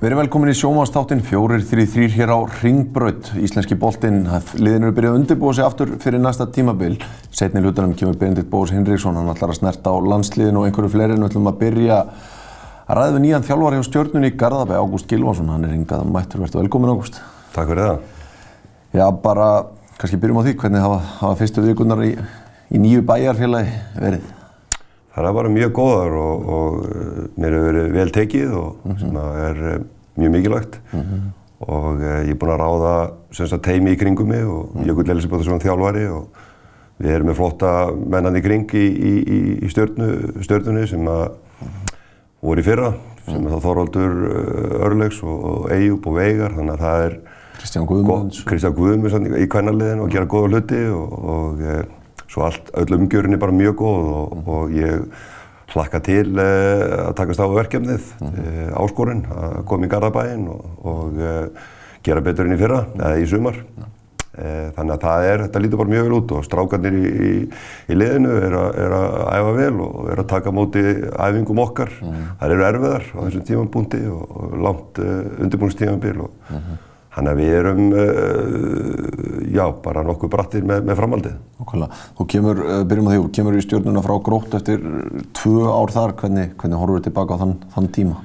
Verið 0.00 0.16
velkomin 0.16 0.48
í 0.48 0.54
sjómanstáttin, 0.56 1.20
fjórir 1.20 1.60
þrý 1.68 1.84
þrýr 1.92 2.14
hér 2.14 2.30
á 2.32 2.38
Ringbraut. 2.62 3.26
Íslenski 3.36 3.76
boltinn, 3.76 4.22
liðin 4.56 4.86
eru 4.86 4.94
byrjað 4.96 5.12
að 5.12 5.18
undirbúa 5.18 5.52
sig 5.52 5.66
aftur 5.66 5.90
fyrir 6.00 6.22
næsta 6.24 6.46
tímabil. 6.48 6.94
Setni 7.28 7.60
hlutunum 7.60 7.92
kemur 7.92 8.16
Benedikt 8.16 8.48
Bóðs 8.48 8.72
Hinriksson, 8.72 9.18
hann 9.20 9.28
ætlar 9.28 9.52
að 9.52 9.58
snerta 9.58 9.92
á 9.92 10.00
landsliðinu 10.00 10.62
og 10.62 10.70
einhverju 10.70 10.94
fleiri 10.94 11.18
en 11.18 11.20
við 11.20 11.28
ætlum 11.28 11.50
að 11.52 11.60
byrja 11.60 11.98
að 12.00 12.96
ræða 12.96 13.12
við 13.18 13.22
nýjan 13.26 13.46
þjálfar 13.50 13.76
hjá 13.76 13.86
stjórnunni 13.90 14.32
í 14.32 14.38
Garðabæ, 14.40 14.74
Ágúst 14.80 15.12
Gilvarsson. 15.12 15.52
Hann 15.52 15.68
er 15.68 15.76
hingað 15.76 16.08
mættur, 16.16 16.46
verður 16.46 16.64
velkomin 16.64 16.94
Ágúst. 16.94 17.20
Takk 17.52 17.74
fyrir 17.74 17.90
það. 17.90 18.00
Já, 18.96 19.06
bara 19.20 19.50
kannski 20.00 20.22
byrjum 20.24 20.40
á 20.40 20.44
því, 20.48 20.56
hvernig 20.64 20.86
hafa, 20.88 21.02
hafa 21.20 21.38
fyrstu 21.44 21.66
vikunar 21.68 22.00
í, 22.08 22.14
í 22.70 22.80
nýju 22.80 23.02
bæjarfélagi 23.06 23.72
verið? 23.98 24.28
Það 25.10 25.26
er 25.26 25.36
bara 25.36 25.52
mjög 25.52 25.72
góðar 25.74 26.16
og, 26.20 26.50
og 26.56 26.76
mér 27.40 27.56
hefur 27.56 27.66
verið 27.66 27.96
vel 27.96 28.12
tekið 28.14 28.52
og 28.54 28.76
mm 28.84 28.92
-hmm. 28.92 29.00
sem 29.00 29.16
er 29.16 29.80
mjög 30.16 30.30
mikilvægt 30.30 30.80
mm 30.92 31.00
-hmm. 31.00 31.20
og 31.60 32.00
ég 32.00 32.30
er 32.30 32.38
búinn 32.38 32.54
að 32.54 32.62
ráða 32.62 33.58
teimi 33.62 33.92
í 33.92 33.98
kringum 33.98 34.28
mig 34.28 34.44
og 34.44 34.70
mm 34.74 34.80
-hmm. 34.80 34.86
Jökull 34.86 35.10
Elisabeth 35.10 35.44
svona 35.44 35.60
þjálfari 35.60 36.06
og 36.06 36.28
við 37.00 37.10
erum 37.10 37.26
með 37.26 37.34
flotta 37.34 37.90
mennan 38.06 38.36
í 38.36 38.42
kring 38.42 38.74
í, 38.74 38.86
í, 38.86 39.64
í 39.64 39.68
stjórnu, 39.68 40.32
stjórnunni 40.42 40.86
sem 40.86 41.08
að 41.08 41.30
voru 42.42 42.60
í 42.60 42.64
fyrra 42.64 42.92
sem 43.24 43.46
er 43.46 43.52
þá 43.52 43.60
Þorvaldur 43.60 44.12
Örlegs 44.80 45.22
og 45.22 45.70
Eyjúb 45.72 46.06
og 46.06 46.14
Veigar 46.14 46.52
þannig 46.52 46.72
að 46.72 46.80
það 46.80 47.04
er 47.04 47.20
Kristján 48.44 48.74
Guðmunds 48.74 49.40
í 49.40 49.46
kvennarliðin 49.46 50.00
og 50.00 50.10
gera 50.10 50.24
góða 50.24 50.48
hluti 50.48 50.84
og, 50.88 51.24
og 51.34 51.64
svo 52.30 52.46
allt, 52.46 52.70
öll 52.78 52.96
umgjörun 52.96 53.34
er 53.34 53.42
bara 53.42 53.54
mjög 53.54 53.76
góð 53.82 54.10
og, 54.20 54.48
og 54.48 54.74
ég 54.76 55.06
hlakka 55.74 56.00
til 56.02 56.32
uh, 56.38 57.10
að 57.10 57.14
takast 57.20 57.42
á 57.42 57.46
verkefnið, 57.46 58.10
mm 58.18 58.28
-hmm. 58.28 58.50
uh, 58.72 58.82
áskorun, 58.82 59.22
að 59.30 59.64
koma 59.66 59.86
í 59.86 59.90
Garðabæinn 59.90 60.48
og, 60.48 60.64
og 60.82 61.14
uh, 61.14 61.46
gera 62.02 62.20
betur 62.20 62.46
enn 62.46 62.56
í 62.56 62.60
fyrra, 62.60 62.84
eða 62.98 63.16
í 63.18 63.26
sumar. 63.26 63.54
Mm 63.54 63.82
-hmm. 63.84 63.96
Þannig 64.40 64.92
að 64.94 65.02
það 65.02 65.24
er, 65.26 65.40
þetta 65.42 65.60
lítur 65.60 65.78
bara 65.78 65.90
mjög 65.90 66.04
vel 66.04 66.12
út 66.16 66.32
og 66.32 66.44
strákarnir 66.44 66.94
í, 66.94 67.08
í, 67.28 67.32
í 67.92 67.94
liðinu 67.98 68.30
er, 68.40 68.54
a, 68.56 68.62
er 68.78 68.92
að 68.96 69.16
æfa 69.36 69.52
vel 69.56 69.80
og 69.84 70.10
er 70.12 70.20
að 70.22 70.28
taka 70.30 70.50
móti 70.50 70.82
æfingum 71.18 71.58
okkar. 71.58 71.90
Mm 72.00 72.08
-hmm. 72.08 72.28
Það 72.38 72.50
eru 72.50 72.64
erfiðar 72.64 73.04
á 73.10 73.18
þessum 73.26 73.44
tímanbúndi 73.48 74.00
og, 74.08 74.54
langt 74.62 74.98
undirbúinistímanbíl 75.42 76.20
og 76.20 76.30
Þannig 77.20 77.34
að 77.34 77.40
við 77.42 77.50
erum, 77.58 77.80
uh, 77.92 79.48
já, 79.52 79.64
bara 79.84 80.02
nokkuð 80.08 80.30
brattir 80.32 80.62
með, 80.64 80.86
með 80.88 80.96
framhaldið. 81.02 81.34
Okkurlega. 81.60 81.98
Þú 82.16 82.24
kemur, 82.32 82.62
uh, 82.64 82.78
byrjum 82.88 83.08
á 83.08 83.12
því, 83.12 83.18
þú 83.18 83.32
kemur 83.36 83.58
í 83.58 83.64
stjórnuna 83.66 84.02
frá 84.06 84.14
grótt 84.24 84.56
eftir 84.56 84.86
tvö 85.36 85.66
ár 85.68 85.92
þar. 85.92 86.14
Hvernig, 86.22 86.54
hvernig 86.62 86.80
horfur 86.80 87.02
þið 87.02 87.08
tilbaka 87.10 87.36
á 87.36 87.40
þann, 87.42 87.52
þann 87.74 87.90
tíma? 87.98 88.16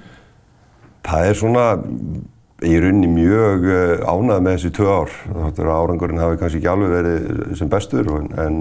Það 1.09 1.27
er 1.27 1.39
svona, 1.41 1.65
ég 2.63 2.79
er 2.79 2.89
unni 2.93 3.11
mjög 3.11 3.67
uh, 3.67 4.07
ánað 4.07 4.47
með 4.47 4.55
þessi 4.55 4.75
tvö 4.79 4.95
ár. 4.95 5.19
Þáttur 5.27 5.73
að 5.73 5.83
árangurinn 5.83 6.23
hafi 6.23 6.39
kannski 6.39 6.63
ekki 6.63 6.71
alveg 6.71 6.95
verið 6.95 7.55
sem 7.59 7.75
bestur 7.75 8.15
en, 8.15 8.33
en 8.45 8.59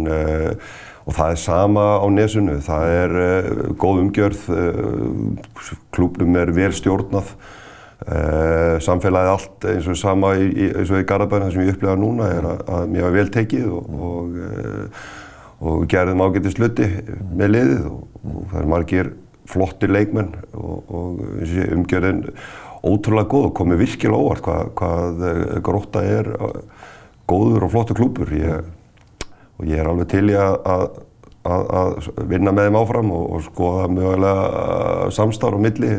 og 1.05 1.15
það 1.15 1.37
er 1.37 1.43
sama 1.45 1.91
á 2.03 2.07
nesunu. 2.11 2.59
Það 2.65 2.97
er 2.99 3.19
góð 3.79 4.07
umgjörð, 4.09 4.49
klúpnum 5.95 6.43
er 6.43 6.51
vel 6.59 6.73
stjórnað. 6.75 7.37
Uh, 8.05 8.77
samfélagið 8.85 9.31
allt 9.33 9.65
eins 9.71 9.87
og 9.89 9.97
sama 9.97 10.35
í, 10.37 10.67
eins 10.67 10.91
og 10.93 10.99
í 11.01 11.07
Garðabæðina 11.09 11.55
sem 11.55 11.63
ég 11.65 11.71
upplegaði 11.73 12.03
núna 12.03 12.27
er 12.35 12.49
að, 12.51 12.59
að 12.77 12.91
mér 12.93 13.07
var 13.07 13.15
vel 13.15 13.31
tekið 13.33 13.71
og, 13.73 13.95
og, 14.09 14.35
uh, 14.45 15.07
og 15.65 15.87
gerðum 15.89 16.21
ágætið 16.27 16.53
sluti 16.53 16.89
með 17.33 17.55
liðið 17.55 17.87
og, 17.89 18.03
og 18.29 18.43
það 18.51 18.59
er 18.61 18.69
margir 18.75 19.09
flottir 19.49 19.95
leikmenn 19.97 20.35
og 20.53 21.23
umgjörðin 21.79 22.21
ótrúlega 22.85 23.31
góð 23.33 23.49
og 23.49 23.57
komið 23.57 23.83
virkilega 23.87 24.21
óvart 24.21 24.45
hvað, 24.45 24.71
hvað 24.79 25.25
eh, 25.31 25.57
Grótta 25.65 26.05
er 26.05 26.31
góður 27.31 27.67
og 27.67 27.73
flottur 27.73 27.99
klúpur 27.99 28.37
ég, 28.37 28.71
og 29.57 29.69
ég 29.69 29.81
er 29.81 29.89
alveg 29.89 30.11
til 30.13 30.27
í 30.29 30.37
að, 30.37 30.59
að, 30.69 31.67
að 31.81 31.99
vinna 32.29 32.53
með 32.53 32.69
þeim 32.69 32.81
áfram 32.81 33.13
og 33.17 33.45
skoða 33.49 33.89
mögulega 33.93 35.11
samstarf 35.17 35.57
á 35.57 35.65
milli 35.65 35.93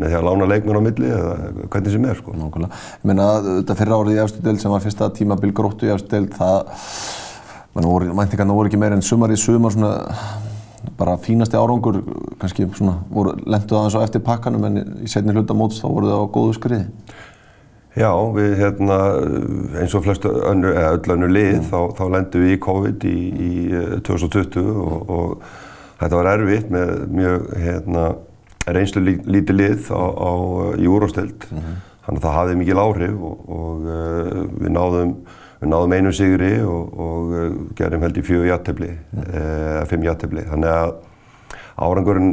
með 0.00 0.12
því 0.12 0.18
að 0.18 0.26
lána 0.28 0.50
leikmenn 0.50 0.80
á 0.80 0.86
milli 0.86 1.10
eða 1.14 1.32
hvernig 1.70 1.94
sem 1.94 2.06
er 2.10 2.20
sko. 2.20 2.36
Nákvæmlega. 2.36 2.82
Ég 3.00 3.08
meina 3.10 3.30
þetta 3.46 3.78
fyrra 3.78 3.98
árið 4.00 4.18
í 4.18 4.22
efstu 4.24 4.44
deild 4.44 4.62
sem 4.62 4.74
var 4.74 4.84
fyrsta 4.84 5.10
tímabil 5.16 5.52
gróttu 5.56 5.88
í 5.88 5.94
efstu 5.94 6.14
deild 6.14 6.36
það, 6.38 6.86
mæntingarna 7.76 8.56
voru 8.56 8.70
ekki 8.70 8.80
meira 8.80 8.98
en 8.98 9.04
sumar 9.04 9.32
í 9.32 9.38
sumar 9.40 9.74
svona 9.76 9.92
bara 11.00 11.16
fínasti 11.20 11.56
árangur, 11.56 12.00
kannski 12.40 12.66
svona 12.76 12.98
voru 13.12 13.34
lenduð 13.44 13.78
aðeins 13.78 13.96
á 14.00 14.04
eftir 14.04 14.24
pakkanum 14.24 14.64
en 14.68 14.80
í 15.04 15.08
setni 15.10 15.34
hluta 15.36 15.56
móts 15.56 15.80
þá 15.80 15.88
voru 15.88 16.10
það 16.10 16.24
á 16.24 16.32
góðu 16.34 16.56
skriði. 16.56 16.86
Já, 17.98 18.10
við 18.36 18.52
hérna 18.60 18.96
eins 19.80 19.94
og 19.98 20.04
flestu 20.04 20.30
önnur, 20.46 20.76
eða 20.78 20.92
öll 20.94 21.14
önnur 21.16 21.32
lið 21.34 21.56
mm. 21.56 21.64
þá, 21.72 21.78
þá 21.98 22.04
lendum 22.14 22.44
við 22.44 22.54
í 22.54 22.60
COVID 22.62 23.06
í, 23.10 23.16
í 23.48 23.52
2020 24.06 24.68
og, 24.70 25.10
og 25.10 25.48
þetta 26.00 26.20
var 26.20 26.30
erfitt 26.36 26.70
með 26.72 26.92
mjög 27.10 27.48
hérna 27.64 28.04
reynslu 28.68 29.02
lí, 29.04 29.14
lítið 29.24 29.56
lið 29.56 29.90
á, 29.94 30.02
á, 30.04 30.30
í 30.76 30.88
úrvástild. 30.88 31.46
Mm 31.50 31.58
-hmm. 31.58 31.78
Þannig 32.04 32.20
að 32.20 32.24
það 32.24 32.36
hafði 32.38 32.56
mikil 32.60 32.78
áhrif 32.80 33.16
og, 33.28 33.50
og 33.56 33.84
uh, 33.86 34.38
við, 34.60 34.70
náðum, 34.74 35.12
við 35.60 35.68
náðum 35.70 35.92
einu 35.92 36.12
sigri 36.12 36.52
og, 36.64 36.98
og 37.06 37.34
uh, 37.34 37.50
gerum 37.76 38.02
held 38.02 38.16
í 38.18 38.24
fjögur 38.24 38.48
jættefli, 38.48 38.88
mm 38.88 39.20
-hmm. 39.20 39.80
uh, 39.80 39.84
fimm 39.86 40.02
jættefli. 40.04 40.46
Þannig 40.48 40.70
að 40.70 40.94
árangurinn 41.76 42.32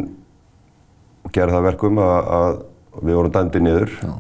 gerði 1.32 1.54
það 1.54 1.68
verkum 1.68 2.00
að, 2.00 2.32
að 2.40 2.64
við 3.04 3.16
vorum 3.16 3.32
dæmdi 3.32 3.60
niður. 3.60 3.92
Já. 4.02 4.14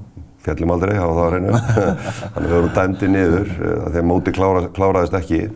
Fjallum 0.47 0.71
aldrei, 0.71 0.95
hafa 0.95 1.13
það 1.13 1.27
á 1.27 1.33
reynu. 1.33 1.51
Þannig 2.33 2.47
að 2.47 2.47
við 2.47 2.55
vorum 2.55 2.75
dæmdi 2.75 3.07
niður 3.07 3.49
þegar 3.91 4.07
móti 4.07 4.31
klára, 4.31 4.61
kláraðist 4.71 5.13
ekki. 5.13 5.49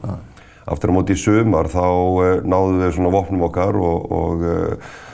Aftur 0.65 0.91
á 0.91 0.93
móti 0.93 1.13
í 1.13 1.19
sumar 1.19 1.67
þá 1.67 1.87
náðum 2.43 2.81
við 2.81 2.91
svona 2.95 3.11
vopnum 3.11 3.45
okkar 3.47 3.75
og, 3.75 4.11
og 4.11 4.43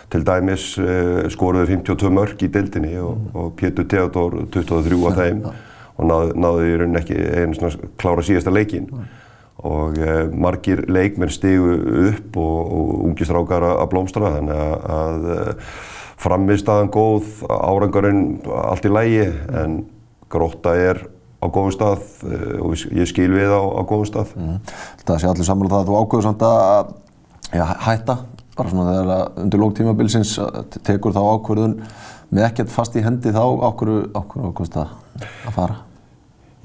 Til 0.07 0.23
dæmis 0.23 0.69
uh, 0.79 1.25
skoruðu 1.31 1.81
52 1.83 2.11
mörg 2.15 2.43
í 2.45 2.47
deildinni 2.51 2.93
og, 3.03 3.17
mm. 3.17 3.31
og 3.35 3.49
Pétur 3.59 3.87
Theodor 3.91 4.37
23 4.53 4.99
af 5.09 5.17
þeim 5.17 5.41
og 5.47 6.07
náðu, 6.07 6.35
náðu 6.39 6.67
í 6.67 6.77
rauninni 6.79 7.01
ekki 7.01 7.17
einu 7.17 7.57
svona 7.57 7.89
klára 7.99 8.23
síðasta 8.23 8.53
leikin. 8.55 8.87
Og 9.67 9.97
uh, 9.99 10.29
margir 10.31 10.85
leikmenn 10.87 11.33
stigu 11.33 11.75
upp 12.05 12.39
og, 12.39 12.71
og 12.77 12.93
ungistrákar 13.09 13.65
að 13.73 13.89
blómstra 13.91 14.31
þannig 14.37 14.63
að, 14.63 14.87
að 14.95 15.27
uh, 15.33 15.75
frammiðstaðan 16.23 16.93
góð, 16.93 17.27
árangurinn 17.51 18.23
allt 18.47 18.87
í 18.87 18.93
lægi 18.93 19.27
en 19.59 19.77
gróta 20.31 20.71
er 20.79 21.03
á 21.37 21.45
góðum 21.45 21.75
stað 21.75 22.07
og 22.63 22.73
ég 22.95 23.05
skil 23.11 23.29
við 23.35 23.51
á, 23.53 23.61
á 23.61 23.81
góðum 23.85 24.07
stað. 24.09 24.31
Mm. 24.39 24.55
Það 25.03 25.21
sé 25.21 25.29
allir 25.29 25.47
saman 25.51 25.69
það 25.69 25.83
að 25.83 25.91
þú 25.91 25.99
ákveður 25.99 26.25
samt 26.25 26.47
að 26.47 26.95
ja, 27.53 27.67
hætta 27.85 28.17
bara 28.57 28.73
svona 28.73 28.93
þegar 28.93 29.41
undir 29.43 29.61
lók 29.61 29.75
tímabilsins 29.77 30.37
tekur 30.83 31.15
þá 31.15 31.21
ákverðun 31.23 31.75
með 32.29 32.47
ekkert 32.49 32.73
fast 32.73 32.97
í 32.97 33.03
hendi 33.05 33.31
þá 33.35 33.43
ákverðu 33.69 34.07
ákveðst 34.17 34.79
að 34.81 35.53
fara? 35.55 35.83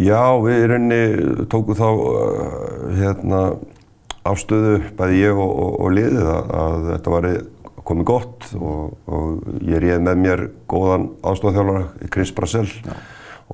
Já, 0.00 0.34
við 0.42 0.64
í 0.64 0.68
rauninni 0.70 1.46
tókum 1.52 1.76
þá 1.78 1.88
uh, 1.92 2.92
hérna, 2.96 3.40
afstöðu, 4.26 4.78
bæði 4.98 5.20
ég 5.20 5.38
og, 5.38 5.50
og, 5.50 5.74
og 5.84 5.96
liðið 5.98 6.30
að, 6.32 6.52
að 6.62 6.86
þetta 6.88 7.12
var 7.14 7.28
komið 7.82 8.08
gott 8.08 8.46
og, 8.56 8.92
og 9.10 9.64
ég 9.66 9.82
réð 9.82 10.04
með 10.06 10.22
mér 10.22 10.44
góðan 10.70 11.08
aðstofþjálfara, 11.26 11.84
Chris 12.14 12.32
Brassell 12.34 12.68
Já. 12.70 12.94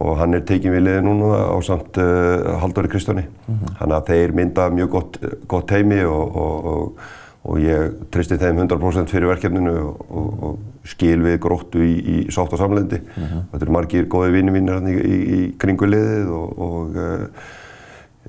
og 0.05 0.19
hann 0.21 0.37
er 0.39 0.45
tekið 0.49 0.77
við 0.77 0.85
liðið 0.87 1.07
núna 1.09 1.43
á 1.53 1.57
samt 1.67 2.01
uh, 2.01 2.57
Haldóri 2.63 2.93
Kristjáni. 2.93 3.27
Mm 3.27 3.55
-hmm. 3.55 3.79
Þannig 3.81 3.97
að 3.99 4.11
þeir 4.13 4.37
mynda 4.41 4.69
mjög 4.71 4.91
gott, 4.97 5.19
gott 5.49 5.71
heimi 5.75 6.05
og 6.05 7.01
og 7.49 7.61
ég 7.63 7.95
tristi 8.13 8.37
þeim 8.41 8.61
100% 8.67 9.09
fyrir 9.13 9.31
verkefninu 9.31 9.75
og, 9.81 10.03
og, 10.09 10.43
og 10.45 10.89
skil 10.89 11.23
við 11.25 11.39
gróttu 11.45 11.81
í, 11.85 11.95
í 11.99 12.17
sátt 12.35 12.53
og 12.53 12.61
samlendi. 12.61 13.01
Mm 13.01 13.25
-hmm. 13.25 13.47
Þetta 13.53 13.65
eru 13.65 13.77
margir 13.77 14.11
góði 14.11 14.35
vinni 14.37 14.53
mínir 14.53 14.85
í, 14.89 14.99
í, 14.99 15.17
í 15.39 15.41
kringuliðið 15.61 16.29
og, 16.41 16.61
og 16.67 17.01
uh, 17.07 17.25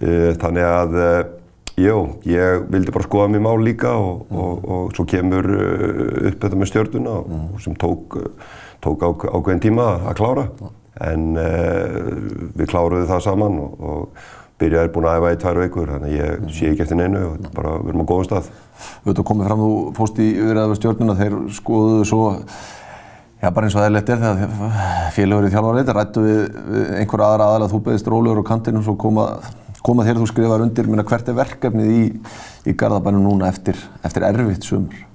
uh, 0.04 0.31
þannig 0.39 0.69
að 0.69 0.98
uh, 1.04 1.19
já, 1.80 1.95
ég 2.31 2.66
vildi 2.71 2.95
bara 2.95 3.07
skoða 3.07 3.27
mér 3.33 3.44
mál 3.44 3.60
líka 3.63 3.92
og 3.92 4.25
mm 4.30 4.38
-hmm. 4.38 4.95
svo 4.95 5.06
kemur 5.06 5.45
upp 6.31 6.39
þetta 6.44 6.56
með 6.56 6.71
stjórnuna 6.71 7.21
mm 7.27 7.60
sem 7.60 7.75
tók, 7.75 8.18
tók 8.80 9.04
á, 9.04 9.10
ákveðin 9.12 9.60
tíma 9.60 10.00
að 10.07 10.16
klára 10.16 10.48
en 11.00 11.36
við 12.56 12.68
kláruðum 12.68 13.07
það 13.07 13.24
saman 13.24 13.60
og 13.60 14.10
byrjaði 14.59 14.91
búin 14.95 15.07
að 15.09 15.19
æfa 15.19 15.31
í 15.31 15.39
tvær 15.44 15.61
veikur 15.63 15.94
þannig 15.94 16.17
ég 16.17 16.50
sé 16.56 16.71
ekki 16.71 16.85
eftir 16.85 17.00
neinu 17.00 17.21
og 17.29 17.47
bara 17.56 17.77
við 17.83 17.94
erum 17.94 18.03
á 18.03 18.09
góðum 18.11 18.27
stað. 18.27 18.50
Þú 18.89 19.11
veit 19.11 19.21
að 19.21 19.29
komið 19.29 19.50
fram, 19.50 19.63
þú 19.63 19.71
fóst 20.00 20.19
í 20.19 20.27
yfirraða 20.33 20.73
við 20.73 20.79
stjórnuna, 20.81 21.17
þeir 21.19 21.38
skoðuðu 21.59 22.09
svo, 22.09 22.27
já 23.39 23.50
bara 23.56 23.69
eins 23.69 23.77
og 23.77 23.81
það 23.81 23.89
er 23.89 23.95
lettir 23.95 24.21
þegar 24.23 25.09
félagur 25.15 25.47
í 25.47 25.53
þjálfarreit, 25.56 25.94
rættu 26.00 26.25
við, 26.25 26.39
við 26.75 26.94
einhver 27.00 27.25
aðra 27.27 27.50
aðal 27.50 27.65
að 27.65 27.73
þú 27.73 27.81
beðist 27.88 28.11
rólegur 28.13 28.44
á 28.44 28.50
kantinu 28.51 28.81
og 28.83 28.88
svo 28.88 28.95
koma 29.00 29.27
koma 29.85 30.06
þér 30.07 30.19
þú 30.21 30.29
skrifar 30.29 30.63
undir, 30.63 30.88
minna 30.89 31.06
hvert 31.07 31.29
er 31.31 31.38
verkefnið 31.38 31.91
í, 31.94 32.01
í 32.67 32.75
Garðabænum 32.79 33.23
núna 33.23 33.50
eftir, 33.51 33.79
eftir 34.03 34.25
erfitt 34.27 34.67
sumur? 34.67 35.06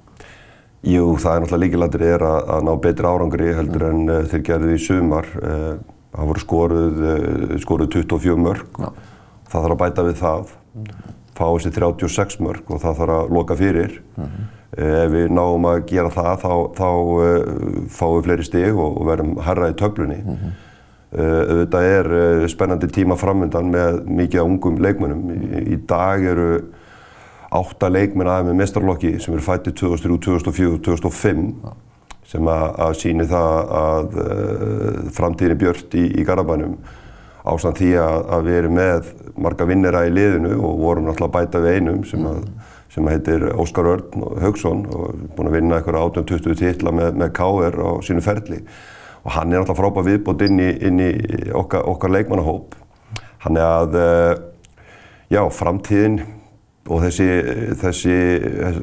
Jú, 0.85 1.15
það 1.17 1.31
er 1.31 1.43
náttúrulega 1.43 1.63
líkilættir 1.63 2.05
er 2.05 2.23
að, 2.25 2.39
að 2.55 2.65
ná 2.67 2.71
betri 2.81 3.09
árangri 3.09 3.53
heldur 3.57 3.87
en 3.89 4.01
uh, 4.05 4.21
þeir 4.29 4.43
gerðu 4.45 4.75
í 4.75 4.81
sumar. 4.81 5.29
Uh, 5.41 5.71
það 6.13 6.31
voru 6.31 6.43
skoruð, 6.43 6.99
uh, 7.01 7.55
skoruð 7.63 7.91
24 7.95 8.37
mörg, 8.41 8.81
Já. 8.81 8.89
Það 9.49 9.65
þarf 9.65 9.75
að 9.75 9.81
bæta 9.83 10.05
við 10.05 10.19
það, 10.21 10.53
fá 11.35 11.45
þessi 11.45 11.71
36 11.75 12.37
mörg 12.43 12.69
og 12.71 12.83
það 12.83 13.01
þarf 13.01 13.15
að 13.15 13.33
loka 13.37 13.57
fyrir. 13.59 13.97
-hmm. 14.17 14.51
Ef 14.75 15.11
við 15.11 15.29
náum 15.31 15.65
að 15.69 15.85
gera 15.87 16.09
það 16.11 16.33
þá, 16.41 16.53
þá 16.75 16.89
fáum 17.95 18.15
við 18.17 18.25
fleiri 18.25 18.43
stig 18.43 18.75
og, 18.75 19.05
verðum 19.07 19.37
herra 19.39 19.69
í 19.71 19.77
töflunni. 19.79 20.21
-hmm. 20.23 20.55
Þetta 21.15 21.81
er 21.81 22.47
spennandi 22.51 22.87
tíma 22.91 23.15
framöndan 23.15 23.69
með 23.71 24.01
mikið 24.03 24.41
ungum 24.41 24.81
leikmönnum. 24.83 25.29
Í, 25.31 25.61
í 25.75 25.77
dag 25.87 26.23
eru 26.23 26.49
átta 27.55 27.89
leikmenn 27.89 28.27
aðeins 28.27 28.51
með 28.51 28.59
mestarlokki 28.59 29.13
sem 29.23 29.35
eru 29.35 29.45
fættið 29.45 29.77
2003, 29.79 30.17
2004, 30.43 30.81
2005 30.83 31.45
ja. 31.63 31.73
sem 32.31 32.51
að, 32.51 32.93
síni 32.99 33.27
það 33.29 33.73
að 33.79 34.19
framtíðin 35.15 35.55
er 35.55 35.61
björnt 35.63 35.95
í, 35.95 36.05
í 36.19 36.25
Garabænum 36.27 36.77
ásamt 37.45 37.81
því 37.81 37.91
að, 38.01 38.17
að 38.35 38.47
við 38.47 38.57
erum 38.59 38.77
með 38.79 39.11
marga 39.45 39.67
vinnera 39.69 40.05
í 40.07 40.13
liðinu 40.13 40.55
og 40.57 40.79
vorum 40.81 41.07
náttúrulega 41.09 41.35
bæta 41.35 41.61
við 41.63 41.79
einum 41.79 42.03
sem, 42.07 42.25
að, 42.29 42.43
sem 42.93 43.09
heitir 43.11 43.47
Óskar 43.53 43.89
Örn 43.91 44.25
Haugsson 44.41 44.85
og 44.89 45.07
er 45.11 45.23
búinn 45.35 45.51
að 45.51 45.57
vinna 45.59 45.79
eitthvað 45.79 46.01
18-20 46.01 46.59
titla 46.61 46.93
með, 46.95 47.19
með 47.21 47.33
K.R. 47.37 47.79
á 47.81 47.91
sínu 48.05 48.23
ferli 48.25 48.61
og 49.25 49.33
hann 49.33 49.51
er 49.51 49.61
náttúrulega 49.61 49.81
frábæð 49.81 50.09
viðbútt 50.11 50.45
inn 50.45 50.61
í, 50.61 50.69
inn 50.85 51.01
í 51.01 51.11
okkar, 51.57 51.85
okkar 51.89 52.13
leikmannahóp. 52.13 52.75
Hann 53.45 53.57
er 53.57 53.65
að, 53.65 53.95
uh, 53.97 54.33
já, 55.33 55.41
framtíðin 55.49 56.19
og 56.85 57.01
þessi, 57.01 57.25
þessi, 57.81 58.15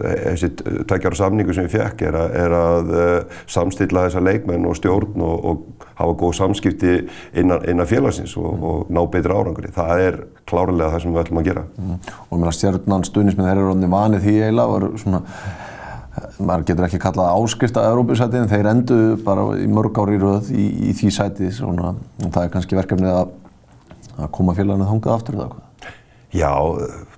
þessi 0.02 0.48
tækjar 0.90 1.14
og 1.14 1.18
samningu 1.20 1.54
sem 1.54 1.68
ég 1.68 1.74
fekk 1.76 2.02
er 2.08 2.16
að, 2.18 2.32
er 2.40 2.54
að 2.58 2.88
uh, 2.90 3.42
samstilla 3.50 4.08
þessa 4.08 4.22
leikmenn 4.26 4.66
og 4.66 4.74
stjórn 4.78 5.22
og, 5.22 5.44
og 5.46 5.86
hafa 6.00 6.16
góð 6.18 6.34
samskipti 6.40 6.96
innan, 7.38 7.62
innan 7.70 7.86
félagsins 7.86 8.34
og, 8.40 8.48
mm. 8.56 8.64
og 8.66 8.90
ná 8.90 9.02
betri 9.12 9.36
árangri. 9.36 9.70
Það 9.76 10.02
er 10.08 10.18
klárlega 10.50 10.90
það 10.96 11.04
sem 11.04 11.14
við 11.14 11.22
ætlum 11.22 11.42
að 11.42 11.50
gera. 11.52 11.64
Mm. 11.78 12.00
Og 12.26 12.40
mér 12.40 12.50
að 12.50 12.58
stjórnan 12.58 13.06
stuðnisminn 13.06 13.48
þeir 13.48 13.54
eru 13.54 13.68
rodni 13.70 13.92
vanið 13.94 14.26
því 14.26 14.34
eiginlega 14.40 14.80
og 14.80 14.98
svona, 15.04 15.22
maður 16.42 16.66
getur 16.72 16.88
ekki 16.88 17.02
kallað 17.06 17.32
áskrift 17.38 17.78
að 17.78 17.88
Európa-sæti 17.92 18.40
en 18.42 18.50
þeir 18.50 18.70
endu 18.72 19.00
bara 19.22 19.46
í 19.62 19.70
mörg 19.70 20.02
ári 20.02 20.18
í 20.18 20.22
rauð 20.24 20.50
í, 20.50 20.66
í 20.90 20.96
því 20.98 21.14
sæti 21.14 21.54
svona, 21.54 21.94
og 21.94 22.34
það 22.34 22.42
er 22.48 22.52
kannski 22.56 22.82
verkefnið 22.82 23.14
að, 23.22 23.32
að 24.18 24.32
koma 24.34 24.58
félaginu 24.58 24.90
þangað 24.90 25.14
aftur 25.14 25.38
eða 25.38 25.50
hvað? 25.54 25.68
Já, 26.32 26.52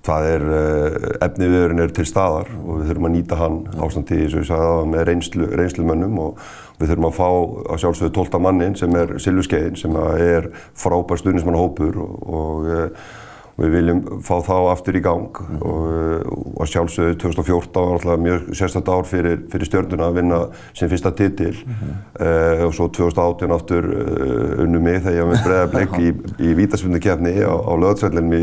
það 0.05 0.27
er, 0.29 0.45
eh, 0.59 1.09
efni 1.25 1.49
viðurinn 1.49 1.83
er 1.85 1.93
til 1.97 2.05
staðar 2.09 2.51
og 2.61 2.81
við 2.81 2.91
þurfum 2.91 3.09
að 3.09 3.15
nýta 3.15 3.39
hann 3.41 3.59
ástandi 3.87 4.21
eins 4.21 4.35
og 4.35 4.43
ég 4.43 4.49
sagði 4.51 4.71
það 4.71 4.89
með 4.93 5.05
reynslu, 5.09 5.49
reynslumönnum 5.61 6.19
og 6.21 6.43
við 6.79 6.91
þurfum 6.93 7.09
að 7.09 7.19
fá 7.19 7.29
að 7.75 7.83
sjálfsögðu 7.85 8.15
12. 8.19 8.41
mannin 8.45 8.77
sem 8.77 8.97
er 9.01 9.15
Silvurskeiðin 9.25 9.79
sem 9.81 9.97
er 9.97 10.51
frábær 10.77 11.23
stuðnismannahópur 11.23 12.01
og, 12.05 12.19
og 12.41 12.69
eh, 12.75 12.89
Við 13.55 13.71
viljum 13.71 14.01
fá 14.27 14.35
þá 14.43 14.55
aftur 14.73 14.97
í 14.99 15.03
gang 15.05 15.39
mm. 15.39 15.61
og, 15.63 16.31
og 16.59 16.71
sjálfsögðu 16.71 17.19
2014 17.23 17.77
var 17.77 17.93
alltaf 17.99 18.23
mjög 18.25 18.49
sérstaklega 18.51 18.99
ár 18.99 19.07
fyrir, 19.07 19.45
fyrir 19.53 19.71
stjórnuna 19.71 20.09
að 20.09 20.19
vinna 20.19 20.41
sin 20.73 20.91
fyrsta 20.91 21.15
titil 21.15 21.55
mm 21.63 21.95
uh, 22.21 22.65
og 22.65 22.75
svo 22.75 22.89
2018 22.95 23.55
aftur 23.55 23.87
uh, 23.91 24.63
unnu 24.65 24.81
mig 24.83 25.01
þegar 25.05 25.17
ég 25.17 25.27
var 25.27 25.33
með 25.33 25.47
breðableik 25.49 25.95
í, 26.07 26.11
í 26.49 26.57
vítarsvundukefni 26.59 27.35
á, 27.43 27.55
á 27.55 27.73
löðsveldinum 27.85 28.35
í 28.39 28.43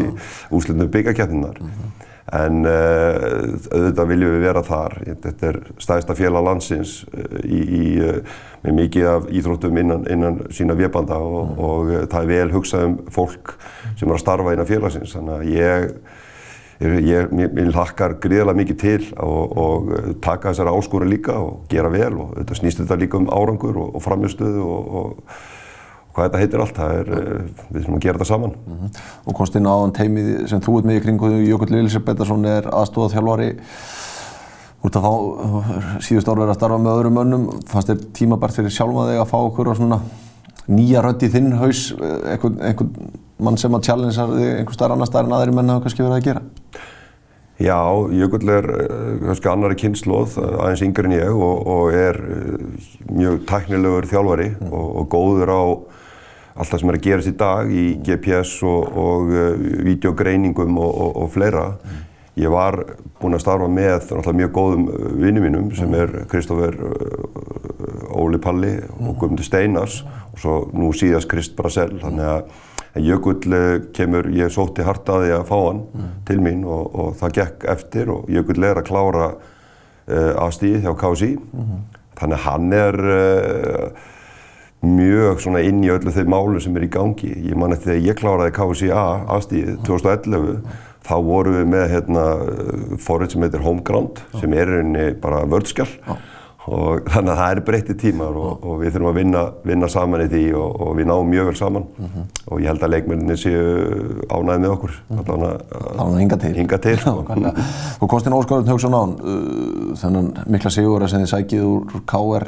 úslutnum 0.54 0.92
byggakefninar. 0.92 1.60
Mm. 1.62 2.11
En 2.30 2.62
uh, 2.70 3.58
auðvitað 3.74 4.10
viljum 4.12 4.34
við 4.36 4.44
vera 4.46 4.62
þar. 4.66 4.96
Þetta 5.24 5.48
er 5.50 5.60
stæðsta 5.82 6.16
félag 6.16 6.46
landsins 6.46 6.94
uh, 7.10 7.38
í, 7.42 7.62
í, 7.62 7.86
uh, 8.06 8.42
með 8.62 8.78
mikið 8.78 9.08
af 9.10 9.30
íþróttum 9.34 9.80
innan, 9.82 10.06
innan 10.12 10.42
sína 10.54 10.78
vébanda 10.78 11.18
og, 11.18 11.40
mm. 11.50 11.62
og, 11.66 11.94
og 11.98 12.12
það 12.14 12.20
er 12.22 12.32
vel 12.32 12.56
hugsað 12.56 12.88
um 12.88 12.98
fólk 13.12 13.56
sem 13.98 14.06
er 14.06 14.16
að 14.16 14.22
starfa 14.22 14.54
innan 14.56 14.70
félagsins. 14.70 15.16
Þannig 15.18 15.34
að 15.40 15.50
ég, 15.56 15.88
ég, 17.10 17.34
ég 17.42 17.74
hlakkar 17.74 18.20
gríðilega 18.22 18.60
mikið 18.62 18.82
til 18.86 19.10
og, 19.18 19.58
og 19.66 19.96
taka 20.22 20.52
þessari 20.54 20.76
áskóru 20.78 21.10
líka 21.10 21.40
og 21.42 21.66
gera 21.74 21.90
vel 21.94 22.14
og 22.22 22.38
þetta 22.38 22.62
snýst 22.62 22.84
þetta 22.84 23.02
líka 23.02 23.18
um 23.18 23.32
árangur 23.34 23.82
og 23.90 24.00
framjöstuðu 24.06 24.70
og 24.70 25.26
hvað 26.12 26.28
þetta 26.28 26.42
heitir 26.42 26.64
allt, 26.64 26.76
það 26.78 26.96
er, 27.00 27.12
eh, 27.18 27.66
við 27.72 27.82
þurfum 27.82 27.98
að 27.98 28.06
gera 28.06 28.20
þetta 28.20 28.30
saman. 28.32 28.56
Mm 28.68 28.78
-hmm. 28.78 29.02
Og 29.26 29.36
komst 29.36 29.56
inn 29.56 29.68
á 29.68 29.76
teimið 29.96 30.48
sem 30.50 30.62
þú 30.62 30.78
ert 30.78 30.86
með 30.86 31.00
í 31.00 31.04
kringu, 31.06 31.32
Jökull 31.48 31.80
Elisabethsson 31.80 32.46
er 32.46 32.64
aðstofað 32.64 33.14
þjálfari 33.16 33.52
út 34.82 34.96
af 34.98 35.04
þá 35.06 35.14
síðust 36.02 36.28
ár 36.28 36.40
verið 36.40 36.54
að 36.56 36.60
starfa 36.60 36.78
með 36.82 36.96
öðrum 36.98 37.22
önnum, 37.22 37.44
fannst 37.70 37.92
þér 37.92 38.06
tímabært 38.18 38.56
fyrir 38.58 38.74
sjálfa 38.74 39.08
þig 39.12 39.20
að 39.22 39.30
fá 39.30 39.38
okkur 39.38 39.70
á 39.70 39.74
svona 39.78 40.00
nýja 40.72 41.04
rödd 41.06 41.26
í 41.26 41.30
þinn 41.30 41.52
haus, 41.60 41.92
einhvern, 42.00 42.58
einhvern 42.66 43.12
mann 43.42 43.58
sem 43.58 43.74
að 43.74 43.86
challengea 43.90 44.26
þig 44.32 44.50
einhver 44.58 44.78
starf 44.78 44.96
annar 44.96 45.10
starf 45.10 45.30
en 45.30 45.38
aðri 45.38 45.54
menn 45.54 45.70
hafa 45.70 45.86
kannski 45.86 46.06
verið 46.06 46.18
að 46.18 46.28
gera? 46.30 46.42
Já, 47.62 47.78
Jökull 48.18 48.50
er 48.50 48.68
eh, 48.74 49.18
kannski 49.28 49.50
annari 49.52 49.78
kynnslóð, 49.78 50.38
aðeins 50.42 50.82
yngre 50.86 51.10
en 51.10 51.18
ég 51.20 51.42
og, 51.46 51.68
og 51.70 51.94
er 51.94 52.18
eh, 52.18 52.94
mjög 53.12 53.44
tæknilegur 53.50 54.08
þjálfari 54.10 54.48
mm. 54.56 54.72
og, 54.72 54.88
og 55.02 55.10
góður 55.14 55.54
á 55.54 55.62
allt 56.56 56.72
það 56.72 56.82
sem 56.82 56.92
er 56.92 56.98
að 56.98 57.06
gerast 57.06 57.32
í 57.32 57.36
dag 57.40 57.72
í 57.72 57.84
GPS 58.06 58.56
og, 58.68 58.98
og 59.02 59.30
uh, 59.32 59.52
videogreiningum 59.88 60.80
og, 60.82 60.90
og, 60.92 61.12
og 61.24 61.30
fleira. 61.36 61.68
Ég 62.40 62.52
var 62.52 62.78
búinn 63.20 63.36
að 63.36 63.44
starfa 63.44 63.68
með 63.72 64.12
mjög 64.40 64.52
góðum 64.56 64.90
uh, 64.92 65.06
vinnum 65.22 65.48
mínum 65.48 65.70
sem 65.78 65.94
er 65.96 66.26
Kristófer 66.32 66.76
uh, 66.76 68.18
Óli 68.22 68.42
Palli 68.42 68.74
og 69.00 69.16
Guðmundur 69.22 69.48
Steinars 69.48 70.02
og 70.32 70.44
svo 70.44 70.58
nú 70.76 70.92
síðast 70.96 71.32
Krist 71.32 71.56
Brasell. 71.58 71.96
Þannig 72.02 72.28
að 72.36 72.68
Jökull 73.00 73.56
kemur, 73.96 74.28
ég 74.36 74.52
sótti 74.52 74.84
hartaði 74.84 75.30
að 75.32 75.46
fá 75.48 75.56
hann 75.56 75.78
til 76.28 76.42
mín 76.44 76.66
og 76.68 77.14
það 77.22 77.38
gekk 77.38 77.62
eftir 77.72 78.12
og 78.12 78.28
Jökull 78.28 78.66
er 78.68 78.82
að 78.82 78.90
klára 78.90 79.28
uh, 79.32 80.34
aðstíð 80.44 80.82
hjá 80.84 80.92
KSI. 81.00 81.30
Þannig 82.20 82.36
að 82.36 82.44
hann 82.50 82.74
er 82.76 83.00
mjög 84.82 85.42
svona 85.44 85.62
inn 85.66 85.84
í 85.86 85.92
öllu 85.94 86.14
þau 86.14 86.26
málu 86.34 86.62
sem 86.62 86.78
er 86.78 86.88
í 86.88 86.92
gangi. 86.92 87.32
Ég 87.50 87.58
man 87.60 87.76
eftir 87.76 87.94
þegar 87.94 88.08
ég 88.08 88.20
kláraði 88.22 88.56
KCA 88.58 89.06
aðstíðið 89.36 89.78
2011 89.86 90.62
þá 91.06 91.16
vorum 91.26 91.58
við 91.58 91.72
með 91.72 91.88
hérna 91.96 92.26
forrið 93.02 93.34
sem 93.34 93.46
heitir 93.46 93.66
Homeground 93.66 94.22
sem 94.38 94.54
er 94.54 94.78
einni 94.82 95.08
bara 95.22 95.46
vördskjál 95.50 95.90
og 96.70 97.08
þannig 97.10 97.32
að 97.34 97.40
það 97.40 97.52
er 97.52 97.62
breytti 97.66 97.96
tímar 97.98 98.36
og, 98.38 98.66
og 98.70 98.76
við 98.84 98.92
þurfum 98.94 99.10
að 99.10 99.16
vinna, 99.18 99.42
vinna 99.66 99.88
saman 99.90 100.22
í 100.22 100.28
því 100.30 100.42
og, 100.60 100.76
og 100.86 100.92
við 101.00 101.08
náum 101.10 101.32
mjög 101.32 101.48
vel 101.50 101.56
saman 101.58 101.88
mm 101.90 102.10
-hmm. 102.12 102.28
og 102.46 102.62
ég 102.62 102.70
held 102.70 102.84
að 102.86 102.94
leikmenninni 102.94 103.38
séu 103.38 103.64
ánæðið 104.30 104.62
með 104.62 104.74
okkur. 104.76 104.94
Mm 105.10 105.18
-hmm. 105.18 106.18
Hinga 106.56 106.78
til. 106.78 107.00
Og 108.00 108.10
Kostin 108.10 108.34
Óskarðun 108.34 108.68
Haugsson 108.68 108.94
án, 108.94 109.18
uh, 109.24 109.98
þennan 109.98 110.34
mikla 110.46 110.70
sigur 110.70 111.02
að 111.02 111.08
sem 111.08 111.22
þið 111.22 111.34
sækið 111.34 111.64
úr 111.64 112.02
KR 112.06 112.48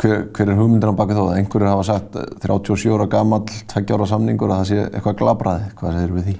hver, 0.00 0.22
hver 0.34 0.50
er 0.50 0.58
hugmyndir 0.58 0.92
á 0.92 0.94
baki 0.96 1.16
þó? 1.16 1.24
Einhverjir 1.34 1.70
hafa 1.70 1.86
sagt 1.86 2.16
37 2.42 2.86
eh, 2.88 2.94
ára 2.96 3.08
gammal, 3.10 3.42
20 3.70 3.96
ára 3.96 4.06
samningur 4.10 4.52
að 4.52 4.62
það 4.62 4.70
sé 4.70 4.84
eitthvað 4.88 5.18
glabraði. 5.20 5.72
Hvað 5.80 5.98
segir 5.98 6.14
við 6.16 6.28
því? 6.28 6.36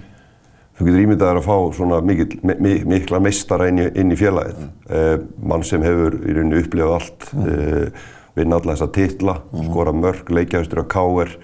Þú 0.80 0.86
getur 0.86 1.02
ímyndaðið 1.04 1.38
að 1.42 1.48
fá 1.48 1.56
svona 1.76 1.98
mikil, 2.08 2.28
mi, 2.48 2.76
mikla 2.88 3.20
meistara 3.20 3.66
inn 3.68 3.82
í, 3.82 3.88
inn 4.00 4.14
í 4.14 4.16
félagið. 4.16 4.62
Mm. 4.62 4.70
Eh, 4.96 5.16
mann 5.52 5.66
sem 5.68 5.84
hefur 5.84 6.16
í 6.22 6.36
rauninu 6.36 6.62
upplifað 6.62 6.94
allt, 6.96 7.26
mm. 7.36 7.50
eh, 7.50 8.06
vinna 8.38 8.60
alla 8.60 8.76
þessa 8.76 8.88
titla, 8.96 9.36
mm. 9.50 9.66
skora 9.68 9.92
mörg, 9.96 10.32
leikjahustur 10.38 10.80
á 10.80 10.86
káer. 10.96 11.34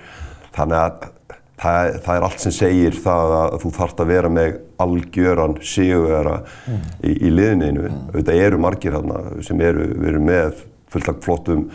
Þannig 0.57 0.79
að 0.81 1.11
það, 1.61 1.99
það 2.07 2.15
er 2.15 2.27
allt 2.31 2.47
sem 2.47 2.55
segir 2.55 2.97
það 3.05 3.35
að 3.43 3.59
þú 3.65 3.75
þarfst 3.77 4.01
að 4.01 4.15
vera 4.15 4.31
með 4.33 4.57
algjöran 4.87 5.59
sigurvera 5.65 6.39
mm. 6.47 6.89
í, 7.03 7.13
í 7.13 7.35
liðininu. 7.35 7.91
Þetta 8.15 8.39
mm. 8.39 8.47
eru 8.49 8.63
margir 8.65 8.97
hérna 8.97 9.21
sem 9.45 9.61
eru, 9.69 9.91
erum 10.01 10.27
með 10.31 10.65
fullt 10.93 11.09
af 11.13 11.21
flottum 11.25 11.69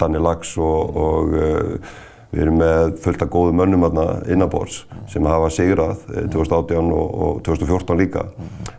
Daniel 0.00 0.24
Lax 0.24 0.56
og, 0.58 0.96
og 0.96 1.34
uh, 1.36 1.94
við 2.34 2.42
erum 2.46 2.58
með 2.58 2.96
fullt 3.04 3.22
af 3.22 3.30
góðum 3.30 3.60
mönnum 3.60 3.84
innanbors 4.32 4.80
sem 5.10 5.26
hafa 5.28 5.50
sigrað 5.54 6.00
2018 6.32 6.74
eh, 6.74 6.96
og, 6.96 7.14
og 7.26 7.42
2014 7.46 8.00
líka. 8.00 8.24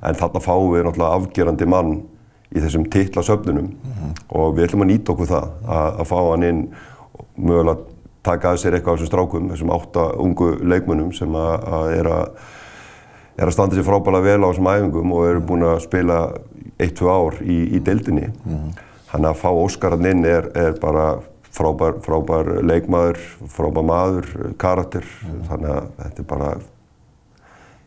En 0.04 0.18
þarna 0.18 0.42
fáum 0.44 0.74
við 0.74 0.84
náttúrulega 0.88 1.20
afgerandi 1.22 1.68
mann 1.70 1.94
í 2.51 2.62
þessum 2.63 2.89
titlasöfnunum 2.92 3.70
mm 3.72 4.13
og 4.36 4.56
við 4.58 4.65
ætlum 4.65 4.84
að 4.84 4.89
nýta 4.89 5.13
okkur 5.13 5.27
það 5.30 5.50
að, 5.68 6.00
að 6.01 6.08
fá 6.10 6.18
hann 6.18 6.44
inn 6.44 6.62
mögulega 7.36 7.77
taka 8.25 8.51
að 8.51 8.62
sér 8.62 8.75
eitthvað 8.75 8.94
af 8.94 9.00
þessum 9.00 9.12
strákum, 9.12 9.50
þessum 9.51 9.74
átta 9.75 10.06
ungu 10.24 10.48
leikmönnum 10.65 11.12
sem 11.13 11.36
að, 11.36 11.54
að 11.77 11.92
er 12.00 12.10
að 12.12 12.25
er 13.36 13.50
að 13.50 13.54
standa 13.54 13.75
sér 13.75 13.86
frábæðilega 13.86 14.25
vel 14.25 14.44
á 14.44 14.48
þessum 14.50 14.70
æfingum 14.72 15.13
og 15.15 15.27
eru 15.30 15.44
búin 15.50 15.65
að 15.68 15.80
spila 15.84 16.20
1-2 16.80 17.10
ár 17.12 17.39
í, 17.44 17.58
í 17.75 17.82
deildinni. 17.84 18.30
Mm 18.32 18.56
-hmm. 18.56 18.84
Þannig 19.15 19.29
að 19.31 19.38
fá 19.39 19.50
Óskarinn 19.55 20.07
inn 20.10 20.25
er, 20.27 20.50
er 20.60 20.74
bara 20.81 21.03
frábær, 21.55 22.01
frábær 22.03 22.50
leikmaður, 22.67 23.19
frábær 23.53 23.86
maður, 23.88 24.25
karakter, 24.60 25.05
þannig 25.48 25.69
að 25.72 25.86
þetta 26.01 26.24
er 26.24 26.27
bara, 26.34 26.50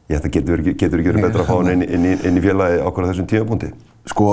ég 0.09 0.23
þetta 0.23 0.31
getur, 0.39 0.63
ekki 0.73 0.89
verið 0.95 1.21
betra 1.27 1.45
að 1.45 1.51
fá 1.51 1.59
hann 1.59 1.75
inn, 1.75 1.85
inn, 1.85 2.09
inn, 2.15 2.41
í 2.41 2.45
félagi 2.47 2.81
okkur 2.87 3.05
á 3.05 3.09
þessum 3.11 3.29
tímapunkti. 3.29 3.71
Sko, 4.09 4.31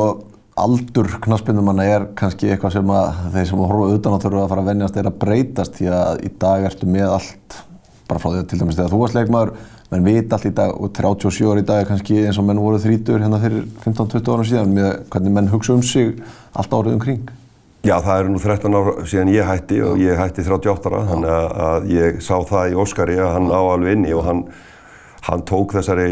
aldur 0.64 1.12
knaspinnumanna 1.28 1.90
er 1.98 2.08
kannski 2.16 2.54
eitthvað 2.54 2.78
sem 2.78 2.96
að 2.96 3.22
þeir 3.36 3.52
sem 3.52 3.64
horfa 3.66 3.92
utan 3.98 4.16
á 4.16 4.24
þurfa 4.24 4.46
að 4.46 4.52
fara 4.54 4.64
að 4.64 4.72
venjast 4.72 5.02
er 5.02 5.12
að 5.12 5.22
breytast 5.26 5.76
því 5.82 5.92
að 6.00 6.24
í 6.24 6.34
dag 6.46 6.70
ertu 6.72 6.92
með 6.96 7.18
allt, 7.18 7.62
bara 8.08 8.24
frá 8.24 8.30
því 8.32 8.40
að 8.40 8.52
til 8.54 8.62
dæmis 8.64 8.80
þegar 8.80 8.96
þú 8.96 9.04
varst 9.04 9.20
leikmaður, 9.20 9.56
menn 9.92 10.06
vita 10.06 10.36
allt 10.36 10.50
í 10.50 10.54
dag 10.56 10.74
og 10.74 10.92
37 10.98 11.46
ári 11.52 11.62
í 11.62 11.68
dag 11.68 11.84
er 11.84 11.90
kannski 11.90 12.20
eins 12.26 12.40
og 12.42 12.48
menn 12.48 12.62
voru 12.62 12.80
30 12.82 13.22
hérna 13.22 13.40
fyrir 13.42 13.66
15-20 13.86 14.32
ára 14.34 14.46
síðan 14.50 14.76
með 14.76 14.92
hvernig 15.14 15.36
menn 15.36 15.50
hugsa 15.54 15.76
um 15.76 15.84
sig 15.86 16.16
allt 16.54 16.74
árið 16.74 16.96
um 16.96 17.04
kring. 17.04 17.34
Já, 17.86 18.00
það 18.02 18.20
eru 18.20 18.32
nú 18.34 18.40
13 18.42 18.76
ár 18.80 18.88
síðan 19.06 19.30
ég 19.30 19.46
hætti 19.46 19.82
og 19.86 20.00
ég 20.02 20.18
hætti 20.18 20.42
38 20.48 20.90
ára, 20.90 21.04
þannig 21.12 21.60
að 21.68 21.92
ég 21.94 22.24
sá 22.26 22.34
það 22.50 22.72
í 22.72 22.80
Óskari 22.82 23.20
að 23.22 23.34
hann 23.36 23.52
á 23.54 23.62
alveg 23.62 24.00
inni 24.00 24.16
og 24.18 24.26
hann, 24.26 24.42
hann 25.26 25.42
tók 25.48 25.74
þessari, 25.74 26.06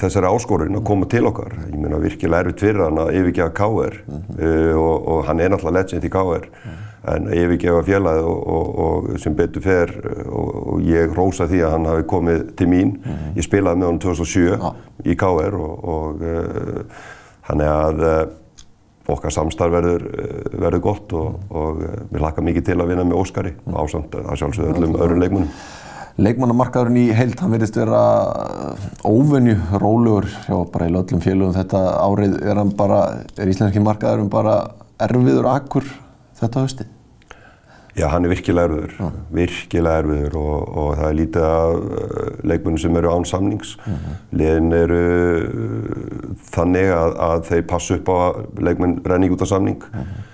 þessari 0.00 0.30
áskorun 0.32 0.80
að 0.80 0.84
koma 0.88 1.06
til 1.10 1.26
okkar. 1.30 1.54
Ég 1.68 1.78
meina 1.78 2.00
virkilega 2.02 2.46
erfitt 2.46 2.64
fyrir 2.64 2.82
hann 2.86 2.98
að 3.04 3.14
yfirgefa 3.20 3.54
K.R. 3.54 3.98
Mm 4.02 4.16
-hmm. 4.18 4.40
uh, 4.40 4.78
og, 4.82 5.08
og 5.12 5.24
hann 5.28 5.40
er 5.40 5.52
náttúrulega 5.52 5.78
legend 5.78 6.04
í 6.04 6.10
K.R. 6.10 6.48
Mm 6.48 6.72
-hmm. 6.72 7.14
en 7.14 7.28
yfirgefa 7.34 7.82
félagið 7.86 8.24
og, 8.32 8.40
og, 8.56 8.78
og 8.78 9.18
sem 9.18 9.34
betur 9.34 9.62
fer 9.62 9.94
og 10.26 10.80
ég 10.82 11.14
rósa 11.14 11.46
því 11.46 11.62
að 11.62 11.70
hann 11.70 11.86
hafi 11.86 12.02
komið 12.02 12.56
til 12.56 12.66
mín. 12.68 12.90
Mm 12.98 13.12
-hmm. 13.12 13.36
Ég 13.36 13.42
spilaði 13.42 13.78
með 13.78 13.86
hann 13.86 13.98
2007 13.98 14.58
ah. 14.62 14.74
í 15.04 15.14
K.R. 15.14 15.54
og 15.54 16.14
uh, 16.20 16.82
hann 17.40 17.60
er 17.60 17.72
að 17.72 17.98
uh, 18.00 18.28
okkar 19.08 19.30
samstarf 19.30 19.72
verður, 19.72 20.02
verður 20.52 20.80
gott 20.80 21.12
og, 21.12 21.40
og 21.50 21.76
við 22.10 22.18
hlakka 22.20 22.42
mikið 22.42 22.64
til 22.64 22.80
að 22.80 22.88
vinna 22.88 23.04
með 23.04 23.16
Óskari 23.16 23.52
ásamt 23.72 24.14
að 24.14 24.36
sjálfsögðu 24.36 24.74
öllum 24.74 24.96
öðrum 25.00 25.20
leikmunum. 25.20 25.48
Leikmannamarkaðurinn 26.18 26.98
í 26.98 27.06
heilt, 27.14 27.38
hann 27.38 27.52
verðist 27.54 27.76
vera 27.78 28.02
óvenju 29.06 29.54
rólegur 29.78 30.26
hjá 30.48 30.56
bara 30.72 30.88
í 30.88 30.94
öllum 30.98 31.22
félögum 31.22 31.54
þetta 31.54 31.82
árið 32.02 32.38
er 32.42 32.58
er 33.38 33.50
íslenski 33.52 33.82
markaðurinn 33.84 34.30
bara 34.32 34.56
erfiður 34.98 35.46
akkur 35.52 35.86
þetta 36.40 36.64
haustið? 36.64 36.94
Já, 37.98 38.06
hann 38.12 38.26
er 38.26 38.30
virkilega 38.30 38.68
erfiður, 38.68 38.92
ja. 38.98 39.08
virkilega 39.34 40.02
erfiður 40.02 40.34
og, 40.38 40.56
og 40.82 40.90
það 40.98 41.08
er 41.08 41.16
lítið 41.18 41.46
af 41.48 42.42
leikmunum 42.46 42.82
sem 42.82 42.98
eru 43.00 43.10
án 43.14 43.26
samnings. 43.26 43.76
Mm 43.84 43.94
-hmm. 43.94 44.18
Liðin 44.38 44.72
eru 44.72 45.04
þannig 46.50 46.92
að, 46.94 47.14
að 47.28 47.46
þeir 47.50 47.64
passu 47.72 47.94
upp 47.98 48.10
á 48.10 48.16
að 48.18 48.34
leikmenn 48.68 49.00
renni 49.04 49.30
út 49.30 49.42
af 49.42 49.48
samning. 49.48 49.82
Mm 49.82 50.00
-hmm. 50.00 50.26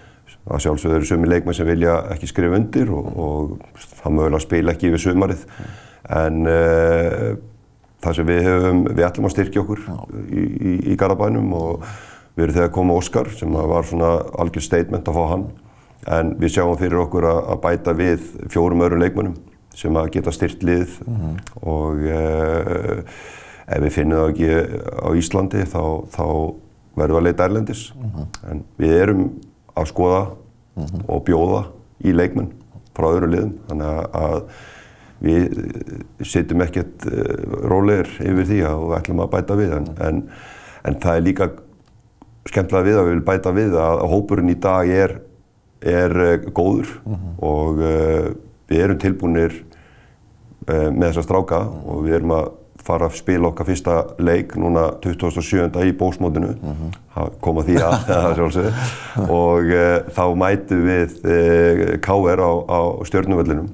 Það 0.45 0.61
sjálfsögur 0.61 0.99
eru 0.99 1.09
sumi 1.09 1.29
leikmenn 1.31 1.57
sem 1.57 1.69
vilja 1.69 1.97
ekki 2.13 2.29
skrifa 2.29 2.59
undir 2.59 2.91
og, 2.93 3.07
og 3.17 3.79
það 4.03 4.17
mögulega 4.19 4.45
spila 4.45 4.75
ekki 4.75 4.91
yfir 4.91 5.03
sumarið. 5.07 5.45
En 6.13 6.43
uh, 6.45 7.31
það 8.05 8.19
sem 8.19 8.29
við 8.29 8.41
hefum, 8.45 8.83
við 8.91 9.07
ætlum 9.07 9.29
að 9.29 9.35
styrkja 9.35 9.63
okkur 9.63 9.85
í, 10.29 10.43
í, 10.43 10.75
í 10.93 10.97
Garabænum 11.01 11.55
og 11.57 11.87
við 12.35 12.45
erum 12.45 12.57
þegar 12.59 12.75
komið 12.75 13.01
Óskar 13.01 13.31
sem 13.33 13.57
var 13.73 13.89
svona 13.89 14.11
algjör 14.43 14.67
statement 14.67 15.09
að 15.09 15.17
fá 15.17 15.25
hann. 15.33 15.47
En 16.13 16.35
við 16.37 16.59
sjáum 16.59 16.77
fyrir 16.77 17.01
okkur 17.07 17.29
að 17.31 17.57
bæta 17.65 17.97
við 17.97 18.29
fjórum 18.53 18.85
öðrum 18.85 19.01
leikmönnum 19.01 19.39
sem 19.75 19.97
að 19.97 20.11
geta 20.19 20.35
styrt 20.35 20.61
lið 20.63 21.01
mm 21.07 21.17
-hmm. 21.17 21.39
og 21.63 22.05
uh, 22.05 23.01
ef 23.65 23.81
við 23.83 23.97
finnum 23.97 24.21
það 24.21 24.29
ekki 24.35 24.51
á 25.01 25.09
Íslandi 25.17 25.65
þá, 25.65 25.83
þá 26.13 26.27
verðum 26.95 27.17
við 27.17 27.21
að 27.23 27.27
leita 27.31 27.45
erlendis. 27.45 27.83
Mm 27.97 28.11
-hmm. 28.11 28.27
En 28.51 28.65
við 28.77 28.97
erum 29.01 29.25
að 29.75 29.91
skoða 29.91 30.23
mm 30.77 30.85
-hmm. 30.85 31.05
og 31.09 31.25
bjóða 31.25 31.65
í 32.05 32.13
leikmenn 32.13 32.53
frá 32.95 33.11
öðru 33.11 33.31
liðum 33.31 33.53
þannig 33.69 34.09
að 34.13 34.41
við 35.25 35.45
sittum 36.21 36.61
ekkert 36.61 37.07
rólegir 37.65 38.11
yfir 38.21 38.45
því 38.45 38.59
og 38.69 38.89
við 38.91 38.97
ætlum 38.99 39.21
að 39.21 39.31
bæta 39.31 39.57
við 39.57 39.77
en, 39.77 39.87
en, 40.01 40.23
en 40.85 40.99
það 41.01 41.17
er 41.17 41.23
líka 41.23 41.49
skemmtilega 42.45 42.85
við 42.85 42.99
að 42.99 43.05
við 43.05 43.11
viljum 43.13 43.29
bæta 43.29 43.53
við 43.55 43.77
að 43.81 44.03
hópurinn 44.13 44.53
í 44.53 44.59
dag 44.61 44.89
er 44.89 45.21
er 45.85 46.13
góður 46.57 46.89
mm 47.05 47.15
-hmm. 47.15 47.33
og 47.45 47.79
uh, 47.79 48.29
við 48.69 48.81
erum 48.81 48.99
tilbúinir 48.99 49.65
uh, 50.69 50.91
með 50.91 51.11
þessa 51.11 51.23
stráka 51.23 51.61
mm 51.61 51.69
-hmm. 51.69 51.89
og 51.89 52.05
við 52.05 52.15
erum 52.15 52.31
að 52.31 52.53
fara 52.85 53.09
að 53.09 53.19
spila 53.19 53.51
okkar 53.51 53.69
fyrsta 53.69 53.97
leik 54.19 54.57
núna 54.61 54.89
2007. 55.05 55.71
í 55.85 55.93
bósmótinu 55.99 56.55
mm 56.55 56.75
-hmm. 56.81 57.31
koma 57.41 57.63
því 57.63 57.77
að 57.81 57.95
það 58.09 58.35
sjálfsögðu 58.41 58.73
og 59.29 59.71
uh, 59.73 59.99
þá 60.17 60.25
mætu 60.37 60.81
við 60.85 61.17
KR 62.05 62.41
á, 62.45 62.53
á 62.69 62.81
stjórnuvöllinum 63.09 63.71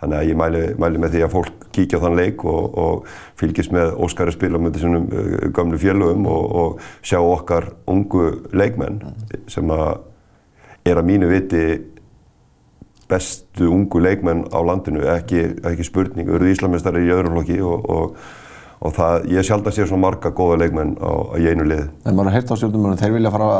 þannig 0.00 0.18
að 0.18 0.28
ég 0.28 0.36
mæli, 0.36 0.64
mæli 0.78 0.98
með 1.00 1.14
því 1.14 1.22
að 1.24 1.32
fólk 1.32 1.66
kíkja 1.72 1.98
á 1.98 2.04
þann 2.04 2.16
leik 2.16 2.44
og, 2.44 2.78
og 2.78 3.06
fylgjast 3.40 3.72
með 3.72 3.94
Óskari 3.96 4.32
spila 4.32 4.58
með 4.58 4.76
þessum 4.76 5.08
gamlu 5.56 5.78
félögum 5.80 6.26
og, 6.26 6.44
og 6.60 6.80
sjá 7.02 7.18
okkar 7.20 7.70
ungu 7.86 8.28
leikmenn 8.52 9.00
sem 9.48 9.70
að 9.70 9.96
er 10.86 11.00
að 11.00 11.08
mínu 11.08 11.30
viti 11.30 11.64
bestu 13.10 13.70
ungu 13.70 14.00
leikmenn 14.02 14.44
á 14.50 14.58
landinu, 14.66 15.04
ekki, 15.14 15.44
ekki 15.66 15.86
spurning, 15.86 16.28
erum 16.28 16.50
Íslamistari 16.50 17.04
í 17.06 17.12
öðrum 17.14 17.36
flokki 17.36 17.58
og, 17.62 17.86
og, 17.92 18.18
og 18.82 18.94
það, 18.96 19.28
ég 19.36 19.46
sjálf 19.46 19.70
að 19.70 19.78
sé 19.78 19.86
svona 19.86 20.04
marga 20.08 20.32
góða 20.34 20.60
leikmenn 20.64 20.96
á, 20.98 21.12
á 21.32 21.34
í 21.38 21.46
einu 21.50 21.66
lið. 21.68 21.86
En 22.04 22.16
maður 22.16 22.32
har 22.32 22.38
heyrt 22.40 22.50
á 22.50 22.56
stjórnumörnum, 22.58 23.00
þeir 23.00 23.14
vilja 23.16 23.32
fara 23.34 23.50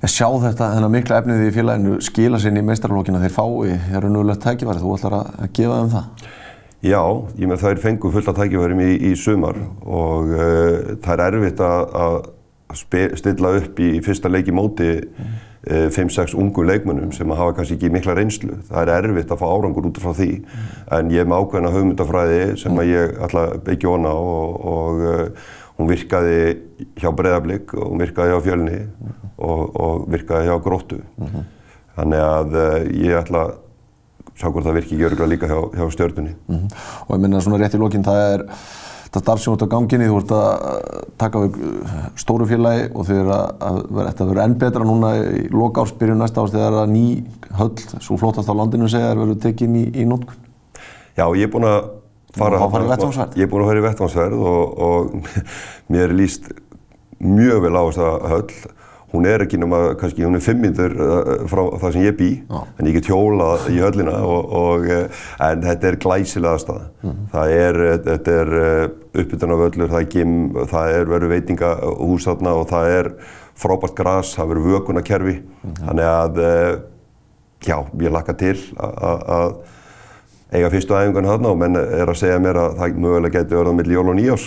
að 0.00 0.12
sjá 0.12 0.28
þetta, 0.44 0.70
þennan 0.76 0.94
mikla 0.96 1.22
efnið 1.22 1.46
í 1.46 1.54
félaginu 1.56 1.96
skila 2.04 2.40
sinni 2.40 2.62
í 2.62 2.68
meistarflokkina 2.68 3.22
þeir 3.24 3.36
fái, 3.36 3.74
það 3.88 3.98
eru 4.00 4.12
núlega 4.12 4.44
tækifæri, 4.46 4.84
þú 4.84 4.94
ætlar 4.96 5.18
að 5.20 5.50
gefa 5.56 5.80
þeim 5.80 5.92
það? 5.96 6.28
Já, 6.80 7.02
ég 7.36 7.48
með 7.50 7.60
það 7.60 7.74
er 7.74 7.82
fengu 7.82 8.10
fullt 8.12 8.30
af 8.32 8.38
tækifærim 8.38 8.80
í, 8.80 8.92
í 9.10 9.16
sumar 9.20 9.58
og 9.84 10.30
uh, 10.32 10.94
það 11.04 11.12
er 11.26 11.36
erfitt 11.36 11.60
að, 11.60 11.98
að 12.00 12.16
stilla 13.20 13.52
upp 13.58 13.82
í 13.84 13.90
fyrsta 14.04 14.32
leiki 14.32 14.54
móti 14.56 14.94
mm 14.96 15.38
5-6 15.68 16.32
ungu 16.40 16.62
leikmönnum 16.64 17.12
sem 17.12 17.30
hafa 17.36 17.52
kannski 17.52 17.76
ekki 17.76 17.90
mikla 17.92 18.14
reynslu. 18.16 18.54
Það 18.70 18.92
er 18.94 19.08
erfitt 19.10 19.32
að 19.34 19.42
fá 19.42 19.46
árangur 19.50 19.88
út 19.90 20.00
frá 20.00 20.14
því 20.16 20.30
mm. 20.40 20.68
en 20.96 21.10
ég 21.12 21.20
er 21.20 21.28
með 21.28 21.42
ákveðna 21.44 21.72
hugmyndafræði 21.74 22.38
sem 22.62 22.72
mm. 22.72 22.84
ég 22.88 23.18
að 23.26 23.56
byggja 23.66 23.92
hona 23.92 24.14
og, 24.16 24.56
og 24.72 25.02
uh, 25.04 25.50
hún 25.76 25.90
virkaði 25.90 26.38
hjá 26.96 27.10
Breðablík 27.16 27.74
og 27.76 27.90
hún 27.92 28.00
virkaði 28.00 28.32
hjá 28.32 28.44
Fjölni 28.48 28.78
mm. 28.86 29.16
og, 29.36 29.64
og 29.84 30.06
virkaði 30.12 30.48
hjá 30.48 30.56
Gróttu. 30.64 31.02
-hmm. 31.20 31.48
Þannig 31.98 32.24
að 32.24 32.56
uh, 32.56 32.78
ég 32.96 33.20
ætla 33.20 33.44
að 33.44 33.56
sjá 34.40 34.48
hvort 34.48 34.64
það 34.64 34.78
virki 34.80 34.94
ekki 34.96 35.08
örgulega 35.10 35.32
líka 35.34 35.50
hjá, 35.50 35.60
hjá 35.76 35.90
stjórnunni. 35.92 36.34
-hmm. 36.48 36.68
Og 37.08 37.16
ég 37.16 37.20
minna 37.20 37.40
svona 37.40 37.60
rétt 37.60 37.76
í 37.76 37.82
lókinn 37.82 38.04
það 38.04 38.24
er 38.32 38.46
þetta 39.10 39.22
starf 39.24 39.42
sem 39.42 39.50
þú 39.50 39.56
ert 39.56 39.64
á 39.66 39.72
ganginni, 39.74 40.06
þú 40.06 40.18
ert 40.20 40.32
að 40.36 40.82
taka 41.18 41.40
við 41.42 41.56
stóru 42.22 42.46
félagi 42.46 42.84
og 42.94 43.08
þið 43.08 43.22
er 43.24 43.30
að 43.34 43.80
þetta 43.96 44.26
verður 44.28 44.42
enn 44.44 44.58
betra 44.60 44.86
núna 44.86 45.10
í 45.18 45.40
loka 45.50 45.82
ársbyrjun 45.82 46.22
næsta 46.22 46.44
árs 46.44 46.54
þegar 46.54 46.76
að 46.84 46.92
ný 46.94 47.04
höll, 47.58 47.72
svo 47.98 48.18
flótast 48.20 48.52
á 48.52 48.54
landinu 48.54 48.90
segja, 48.92 49.16
verður 49.18 49.40
tekinn 49.42 49.74
í, 49.80 49.84
í 49.98 50.06
nótkunn. 50.06 50.46
Já, 51.18 51.26
ég 51.34 51.48
er 51.48 51.50
búinn 51.50 51.66
að 51.66 51.80
fara, 52.38 52.54
er 52.54 52.62
að 52.62 52.74
fara 53.66 53.82
í 53.82 53.86
vettvánsverð 53.88 54.44
og, 54.52 54.78
og 54.86 55.30
mér 55.90 56.06
er 56.06 56.16
líst 56.22 56.52
mjög 57.18 57.66
vel 57.66 57.74
á 57.74 57.82
þessa 57.90 58.12
höll 58.30 58.76
hún 59.12 59.26
er 59.26 59.44
ekki 59.44 59.58
nema, 59.60 59.80
kannski, 60.00 60.24
hún 60.26 60.38
er 60.38 60.44
fimm 60.44 60.62
minnur 60.64 60.94
uh, 60.94 61.30
frá 61.50 61.62
það 61.82 61.96
sem 61.96 62.04
ég 62.06 62.16
bý, 62.18 62.28
Já. 62.50 62.60
en 62.78 62.90
ég 62.90 62.98
get 62.98 63.10
hjólað 63.10 63.66
í 63.72 63.80
höllina 63.82 64.14
og, 64.26 64.54
og 64.60 64.86
uh, 64.86 65.24
en 65.46 65.64
þetta 65.66 65.90
er 65.90 65.98
glæsilega 66.04 66.62
stað. 66.62 66.84
Mm 67.02 67.10
-hmm. 67.10 67.26
Það 67.32 67.54
er, 67.56 67.80
þetta 68.06 68.36
er 68.42 68.54
uh, 68.60 68.84
uppbytunarvöllur, 69.22 69.90
það 69.90 70.00
er 70.00 70.12
gym, 70.14 70.36
það 70.70 70.94
er 70.98 71.12
veru 71.14 71.32
veitingahús 71.34 72.28
þarna 72.28 72.54
og 72.60 72.70
það 72.70 72.94
er 73.00 73.12
frábært 73.60 73.98
græs, 73.98 74.36
það 74.36 74.54
veru 74.54 74.64
vökunarkerfi, 74.68 75.36
mm 75.40 75.70
-hmm. 75.70 75.84
þannig 75.86 76.06
að, 76.06 76.40
já, 77.66 77.76
ég 78.00 78.12
lakka 78.12 78.32
til 78.32 78.56
að 78.78 79.60
eiga 80.50 80.70
fyrstu 80.72 80.96
æfingun 80.98 81.28
þarna 81.30 81.50
og 81.52 81.58
menn 81.60 81.78
er 81.78 82.10
að 82.10 82.18
segja 82.18 82.38
mér 82.42 82.58
að 82.58 82.78
það 82.80 83.00
mögulega 83.04 83.34
getur 83.38 83.60
verið 83.60 83.70
á 83.70 83.78
milli 83.78 83.96
jól 83.96 84.06
og 84.10 84.16
nýjós. 84.18 84.46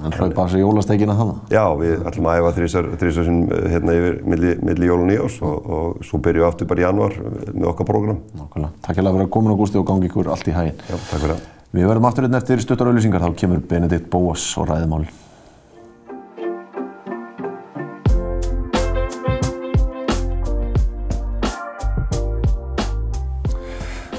En 0.00 0.14
hlaupa 0.16 0.46
þessi 0.46 0.62
jólastekina 0.62 1.16
þarna? 1.18 1.36
Já, 1.50 1.64
við 1.80 2.04
ætlum 2.10 2.28
að 2.30 2.40
æfa 2.40 2.52
þrjusar 2.58 3.28
sem 3.28 3.40
hérna 3.74 3.96
yfir 3.98 4.18
milli, 4.30 4.56
milli 4.70 4.90
jól 4.90 5.00
og 5.00 5.08
nýjós 5.10 5.38
og, 5.42 5.70
og 5.76 6.04
svo 6.06 6.20
byrjum 6.22 6.44
við 6.44 6.50
aftur 6.50 6.70
bara 6.70 6.84
í 6.84 6.86
januar 6.86 7.16
með 7.50 7.70
okkar 7.72 7.90
program. 7.90 8.20
Nákvæmlega. 8.38 8.74
Takk 8.86 9.00
fyrir 9.00 9.10
að 9.10 9.18
vera 9.18 9.32
komin 9.38 9.54
á 9.54 9.60
gústi 9.60 9.80
og 9.80 9.88
gangi 9.90 10.10
ykkur 10.10 10.30
allt 10.30 10.50
í 10.50 10.54
hæginn. 10.54 10.84
Já, 10.86 10.94
takk 10.94 11.16
fyrir 11.18 11.34
það. 11.34 11.48
Við 11.70 11.86
verðum 11.86 12.06
aftur 12.08 12.26
hérna 12.26 12.38
eftir 12.40 12.62
stuttar 12.62 12.90
auðlýsingar, 12.90 13.26
þá 13.26 13.42
kemur 13.42 13.66
Benedikt 13.70 14.08
Bóas 14.10 14.46
og 14.58 14.70
ræðimál. 14.70 15.04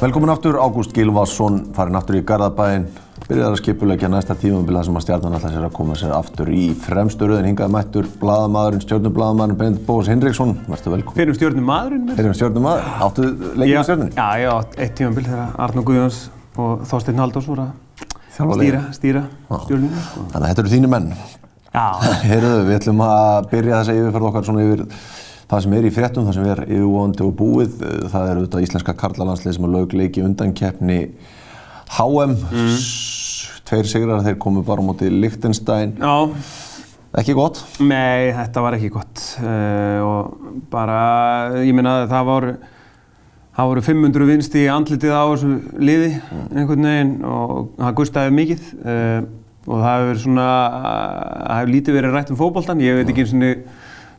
Velkomin 0.01 0.31
aftur, 0.33 0.55
Ágúst 0.57 0.95
Gilvarsson, 0.97 1.59
farin 1.77 1.93
aftur 1.93 2.15
í 2.17 2.23
Garðabæinn, 2.25 2.87
byrjar 3.27 3.51
að 3.51 3.59
skipulegja 3.59 4.07
næsta 4.09 4.33
tímabila 4.33 4.81
sem 4.81 4.95
að 4.97 5.03
stjarnan 5.05 5.35
alltaf 5.37 5.53
sér 5.53 5.67
að 5.67 5.75
koma 5.75 5.97
sér 5.99 6.15
aftur 6.15 6.49
í 6.49 6.71
fremsturöðin 6.87 7.51
hingaði 7.51 7.73
mættur 7.75 8.07
bladamæðurinn, 8.23 8.81
stjórnubladamæðurinn 8.81 9.59
Benedikt 9.59 9.85
Bóðs 9.85 10.09
Hinriksson, 10.09 10.55
verður 10.65 10.95
velkom. 10.95 11.17
Fyrir 11.19 11.35
um 11.35 11.37
stjórnum 11.37 11.69
maðurinn 11.69 12.07
með. 12.07 12.17
Fyrir 12.17 12.33
um 12.33 12.37
stjórnumadur, 12.39 12.89
áttu 13.05 13.29
leikið 13.61 13.75
með 13.77 13.87
stjórnunni? 13.91 14.17
Já, 14.17 14.49
átt 14.55 14.77
eitt 14.81 14.97
tímabil 14.97 15.27
þegar 15.29 15.55
Arnó 15.67 15.85
Guðjóns 15.91 16.21
og 16.57 16.85
Þorsteinn 16.89 17.21
Haldós 17.21 17.53
voru 17.53 17.69
að 17.69 18.57
stýra, 18.57 18.83
stýra 18.97 19.27
stjórnum. 19.67 19.97
Sko. 20.01 20.29
Þannig 20.33 20.41
að 20.41 20.49
þetta 20.49 20.65
eru 20.65 20.73
þínu 20.79 20.95
menn. 20.95 21.11
Já, 21.77 21.85
Heyrðu, 22.31 22.55
við 22.71 22.79
ætlum 22.81 23.05
að 23.05 23.51
byrja 23.53 23.83
þessa 23.83 24.01
yfirferð 24.01 24.31
okkar 24.31 24.49
svona 24.49 24.65
yfir 24.65 24.87
það 25.51 25.63
sem 25.65 25.77
er 25.77 25.85
í 25.87 25.93
fréttum, 25.93 26.25
það 26.27 26.37
sem 26.39 26.49
er 26.53 26.63
yfirvóðandi 26.65 27.25
og 27.27 27.35
búið. 27.41 27.77
Það 28.13 28.27
er 28.31 28.39
auðvitað 28.41 28.65
íslenska 28.65 28.97
karlalandslið 29.03 29.57
sem 29.57 29.67
að 29.67 29.75
lög 29.77 29.95
leiki 29.99 30.23
undankeppni 30.25 30.99
HM. 31.97 32.35
Tveir 33.67 33.87
sigrar, 33.87 34.23
þeir 34.25 34.39
komu 34.39 34.63
bara 34.67 34.83
Liechtenstein. 34.99 35.95
já, 35.99 36.15
Ekki 37.11 37.33
gott. 37.35 37.59
nei, 37.83 38.31
þetta 38.31 38.61
var 38.63 38.77
ekki 38.77 38.89
gott 38.93 39.19
uh, 39.43 39.99
og 39.99 40.61
bara, 40.71 40.99
ég 41.59 41.75
meina 41.75 42.05
það 42.07 42.29
voru, 42.29 42.53
það 43.57 43.67
voru 43.71 43.83
500 43.83 44.27
vinst 44.29 44.55
í 44.55 44.63
andlitið 44.71 45.11
á 45.11 45.23
þessu 45.27 45.49
liði 45.75 46.13
einhvern 46.55 46.87
veginn 46.87 47.11
og 47.27 47.73
það 47.81 47.97
gustaði 47.99 48.35
mikið 48.37 48.69
uh, 48.79 49.19
og 49.67 49.83
það 49.83 50.05
hefur 50.05 50.21
svona, 50.23 50.47
það 50.79 51.57
hefur 51.57 51.73
lítið 51.75 51.97
verið 51.99 52.15
rætt 52.15 52.31
um 52.31 52.39
fótboltan, 52.39 52.83
ég 52.87 52.95
veit 53.01 53.11
ekki 53.11 53.25
eins 53.25 53.35
og 53.35 53.43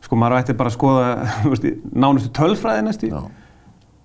sko 0.03 0.19
maður 0.19 0.41
ætti 0.41 0.57
bara 0.59 0.71
að 0.71 0.77
skoða 0.77 1.07
nánustu 2.03 2.33
tölfræði 2.35 2.85
næstu. 2.87 3.09
Já. 3.13 3.23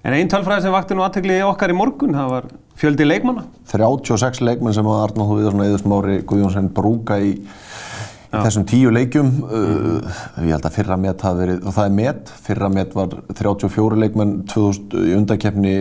En 0.07 0.15
einn 0.15 0.31
tölfræði 0.31 0.65
sem 0.65 0.73
vakti 0.73 0.97
nú 0.97 1.03
aðtegli 1.05 1.41
okkar 1.45 1.73
í 1.75 1.77
morgun, 1.77 2.15
það 2.15 2.31
var 2.31 2.45
fjöldi 2.79 3.07
leikmanna. 3.07 3.49
36 3.69 4.41
leikmenn 4.47 4.77
sem 4.77 4.87
að 4.87 5.03
Arnáð 5.09 5.33
Viðarsson 5.35 5.65
og 5.65 5.67
Eður 5.67 5.83
Smári 5.83 6.19
Guðjónsson 6.31 6.71
brúka 6.77 7.19
í, 7.19 7.33
í 7.35 8.31
þessum 8.31 8.67
tíu 8.71 8.93
leikjum. 8.95 9.33
Uh, 9.43 10.21
ég 10.47 10.55
held 10.55 10.69
að 10.71 10.77
fyrra 10.79 11.01
met 11.03 11.25
hafi 11.27 11.43
verið, 11.43 11.61
og 11.67 11.77
það 11.77 11.91
er 11.91 11.97
met, 11.99 12.33
fyrra 12.47 12.71
met 12.73 12.95
var 12.97 13.17
34 13.43 14.03
leikmenn 14.05 14.35
2000, 14.55 14.99
í 15.03 15.17
undakefni 15.19 15.77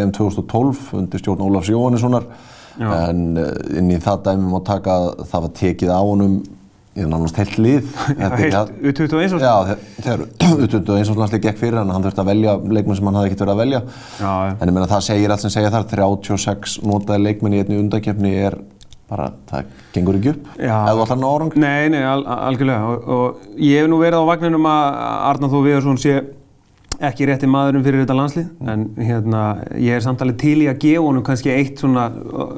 EM 0.00 0.14
2012 0.16 0.94
undir 1.02 1.22
stjórn 1.22 1.44
Ólafs 1.44 1.70
Jóhannessonar. 1.74 2.30
En 2.78 3.24
uh, 3.36 3.50
inn 3.76 3.92
í 3.92 4.00
það 4.00 4.24
dæmi 4.30 4.48
má 4.48 4.62
taka 4.64 4.96
að 4.96 5.26
það 5.28 5.44
var 5.44 5.58
tekið 5.60 5.92
á 5.92 6.00
honum 6.00 6.40
í 6.98 7.06
nánast 7.08 7.38
heilt 7.40 7.56
lið. 7.62 7.90
Þetta 8.18 8.28
er- 8.28 8.40
heilt 8.42 8.72
U21 8.90 9.36
og- 9.38 9.44
Já, 9.44 9.52
þe- 9.68 9.78
þegar 10.06 10.24
U21 10.64 11.20
landslið 11.22 11.44
gekk 11.46 11.60
fyrir 11.62 11.78
hann, 11.80 11.92
hann 11.94 12.04
þurfti 12.08 12.24
að 12.24 12.30
velja 12.32 12.56
leikmenn 12.78 12.98
sem 12.98 13.10
hann 13.10 13.18
hafði 13.20 13.30
ekkert 13.30 13.44
verið 13.46 13.54
að 13.54 13.62
velja. 13.62 13.82
Já. 14.22 14.32
En 14.58 14.66
ég 14.72 14.74
meina 14.78 14.90
það 14.90 15.06
segir 15.08 15.34
allt 15.36 15.44
sem 15.46 15.54
segja 15.54 15.70
þar, 15.74 15.86
36 15.94 16.78
notaði 16.88 17.24
leikmenn 17.28 17.56
í 17.58 17.62
einni 17.62 17.78
undakefni 17.82 18.34
er 18.48 18.58
bara, 19.08 19.30
það 19.48 19.70
gengur 19.94 20.18
ekki 20.18 20.34
upp. 20.34 20.48
Ætlar 20.60 21.14
að 21.14 21.20
ná 21.22 21.28
árang. 21.32 21.54
Nei, 21.56 21.88
nei, 21.94 22.02
al 22.04 22.26
algjörlega. 22.28 22.90
Og, 22.92 23.06
og 23.08 23.62
ég 23.64 23.80
hef 23.84 23.88
nú 23.88 24.02
verið 24.02 24.20
á 24.20 24.28
vagninum 24.28 24.66
að 24.68 24.98
Arnar 25.30 25.52
Þó 25.54 25.58
Viðarsson 25.64 26.00
sé 26.02 26.18
ekki 26.98 27.28
rétti 27.28 27.46
maðurinn 27.50 27.84
fyrir 27.86 28.02
þetta 28.02 28.16
landslið. 28.18 28.48
En 28.72 28.84
hérna, 28.98 29.42
ég 29.78 29.98
er 29.98 30.04
samtalið 30.04 30.38
til 30.42 30.56
í 30.64 30.68
að 30.70 30.80
gefa 30.82 31.04
honum 31.04 31.24
kannski 31.26 31.52
eitt 31.54 31.82
svona 31.82 32.08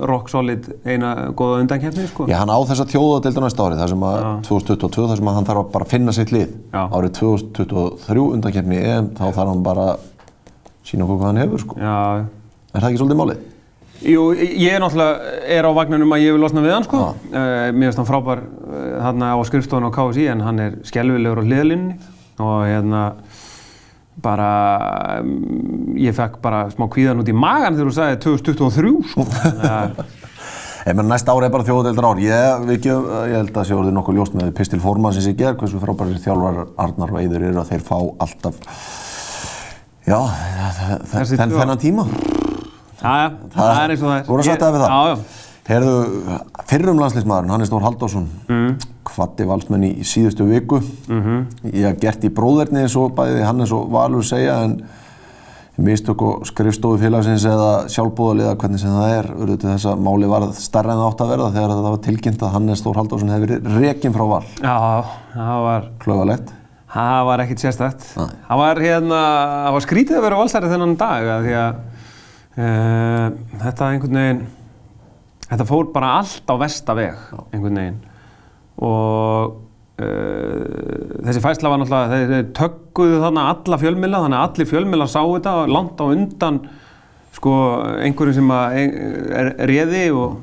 rock 0.09 0.32
solid 0.32 0.70
eina 0.88 1.30
góða 1.37 1.61
undankefni, 1.64 2.09
sko. 2.09 2.28
Já, 2.30 2.38
hann 2.40 2.52
á 2.52 2.59
þessa 2.70 2.88
þjóðadeildu 2.88 3.44
næsta 3.44 3.68
ári, 3.68 3.80
þar 3.80 3.94
sem 3.94 4.09
að 4.11 4.26
2022, 4.49 5.06
þar 5.12 5.23
sem 5.23 5.30
að 5.32 5.38
hann 5.38 5.49
þarf 5.52 5.64
að 5.64 5.73
bara 5.76 5.90
finna 5.92 6.16
sitt 6.16 6.35
lið. 6.35 6.59
Já. 6.73 6.82
Árið 6.88 7.14
2023 7.20 8.26
undakefni 8.38 8.80
EM, 8.80 9.14
þá 9.20 9.25
þarf 9.28 9.54
hann 9.54 9.64
bara 9.70 9.88
sína 10.88 11.04
okkur 11.06 11.20
hvað 11.20 11.32
hann 11.32 11.42
hefur, 11.44 11.66
sko. 11.66 11.80
Já, 11.80 12.28
Er 12.70 12.85
það 12.85 12.92
ekki 12.92 13.00
svolítið 13.00 13.18
málið? 13.18 13.47
Jú, 14.00 14.20
ég 14.38 14.73
er 14.73 14.80
náttúrulega 14.80 15.32
er 15.56 15.66
á 15.66 15.70
vagninum 15.76 16.14
að 16.14 16.23
ég 16.23 16.37
vil 16.37 16.40
losna 16.40 16.62
við 16.64 16.73
hann 16.76 16.87
sko. 16.87 17.00
Uh, 17.32 17.68
mér 17.75 17.90
finnst 17.90 18.00
hann 18.00 18.09
frábær 18.09 18.42
uh, 18.47 18.85
þarna 19.02 19.32
á 19.35 19.38
skrifstofun 19.49 19.88
á 19.90 19.97
KSI 19.97 20.28
en 20.32 20.44
hann 20.47 20.62
er 20.62 20.76
skelvilegur 20.88 21.42
á 21.42 21.44
hliðalínni 21.44 21.99
og 22.40 22.62
hérna 22.64 23.02
bara 24.22 24.50
ég 26.00 26.14
fekk 26.16 26.38
bara 26.44 26.64
smá 26.72 26.86
kvíðan 26.92 27.22
út 27.22 27.30
í 27.30 27.36
magan 27.36 27.76
þegar 27.76 27.90
þú 27.90 27.96
sagði 27.98 28.18
2023 28.26 28.94
sko. 29.12 29.26
Ég 30.80 30.96
menn 30.96 31.10
næsta 31.12 31.34
ári 31.36 31.44
er 31.44 31.52
bara 31.52 31.64
þjóðadeildar 31.66 32.06
ár. 32.08 32.20
Ég, 32.24 32.62
ekki, 32.72 32.88
ég 33.28 33.34
held 33.36 33.58
að 33.60 33.66
sé 33.68 33.74
orðið 33.76 33.92
nokkuð 33.98 34.16
ljóst 34.16 34.36
með 34.38 34.54
Pistil 34.56 34.80
Formansins 34.80 35.26
í 35.28 35.34
gerð, 35.36 35.58
hversu 35.60 35.80
frábærir 35.82 36.22
þjálfar 36.24 36.62
Arnar 36.80 37.12
og 37.12 37.20
Eiður 37.20 37.44
eru 37.50 37.60
að 37.60 37.74
þeir 37.74 37.84
fá 37.84 37.98
alltaf, 38.24 38.56
já, 40.09 40.16
þennan 41.12 41.83
tíma. 41.85 42.06
Jæja, 43.00 43.28
það 43.52 43.83
er 43.85 43.94
eins 43.94 44.02
og 44.02 44.09
það 44.09 44.16
er 44.16 44.24
Þú 44.24 44.33
voru 44.35 44.42
að 44.42 44.48
setja 44.48 44.64
það 44.64 44.74
við 44.74 44.83
það? 44.87 44.96
Já, 44.96 45.12
já 45.12 45.39
Herðu, 45.68 45.96
fyrrum 46.66 46.99
landsleismadurinn, 46.99 47.53
Hannes 47.53 47.70
Þór 47.70 47.85
Halldórsson, 47.85 48.25
mm. 48.49 48.70
kvatti 49.07 49.46
valsmenn 49.46 49.85
í 49.87 49.90
síðustu 50.09 50.46
viku. 50.49 50.81
Mm 51.09 51.20
-hmm. 51.20 51.44
Ég 51.75 51.87
hef 51.87 52.01
gert 52.01 52.25
í 52.25 52.33
bróðerni 52.33 52.85
eins 52.85 52.96
og 52.96 53.12
bæði 53.14 53.44
Hannes 53.44 53.73
og 53.73 53.90
Valur 53.92 54.25
segja, 54.25 54.62
en 54.64 54.81
mistök 55.81 56.23
og 56.23 56.46
skrifstofu 56.49 56.99
félagsins 57.01 57.44
eða 57.49 57.88
sjálfbúðaliða, 57.92 58.57
hvernig 58.61 58.81
sem 58.83 58.94
það 58.94 59.16
er, 59.16 59.29
til 59.51 59.68
þess 59.68 59.88
að 59.90 60.03
máli 60.05 60.31
var 60.31 60.46
starra 60.53 60.92
en 60.92 61.01
það 61.01 61.11
átt 61.11 61.25
að 61.25 61.33
verða 61.35 61.51
þegar 61.55 61.75
þetta 61.75 61.90
var 61.90 62.01
tilkynnt 62.07 62.42
að 62.42 62.55
Hannes 62.57 62.85
Þór 62.85 63.01
Halldórsson 63.01 63.33
hefði 63.35 63.46
verið 63.46 63.79
rekinn 63.81 64.16
frá 64.16 64.25
val. 64.35 64.44
Já, 64.61 65.05
það 65.35 65.62
var 65.66 65.90
Klauvalegt. 66.03 66.55
Það 66.90 67.25
var 67.29 67.42
ekkert 67.44 67.62
sérstætt. 67.62 68.07
Það 68.16 68.61
var 68.61 68.81
hérna, 68.83 69.18
það 69.64 69.75
var 69.77 69.85
skrítið 69.85 70.16
að 70.18 70.25
vera 70.27 70.38
valsari 70.40 70.70
þennan 70.73 70.96
dag 70.99 71.29
að 71.37 71.44
því 71.46 71.53
að 71.61 71.77
uh, 72.59 73.27
þetta 73.61 73.90
einhvern 73.92 74.18
veginn, 74.20 74.40
þetta 75.50 75.66
fór 75.68 75.90
bara 75.94 76.14
allt 76.20 76.50
á 76.50 76.54
versta 76.60 76.96
veg 76.98 77.18
einhvern 77.50 77.80
veginn. 77.80 77.98
Og 78.80 79.56
uh, 80.00 81.16
þessi 81.26 81.42
fæsla 81.44 81.72
var 81.72 81.82
náttúrulega, 81.82 82.20
þeir, 82.30 82.46
tökkuðu 82.56 83.18
þarna 83.24 83.48
alla 83.54 83.80
fjölmila, 83.82 84.22
þannig 84.24 84.40
að 84.40 84.46
allir 84.48 84.70
fjölmila 84.70 85.08
sá 85.10 85.20
þetta 85.20 85.56
og 85.62 85.74
langt 85.74 86.00
á 86.00 86.04
undan 86.06 86.62
sko 87.36 87.52
einhverju 88.02 88.36
sem 88.40 88.50
að 88.54 88.78
er, 88.80 89.52
réði 89.70 90.06
og 90.16 90.40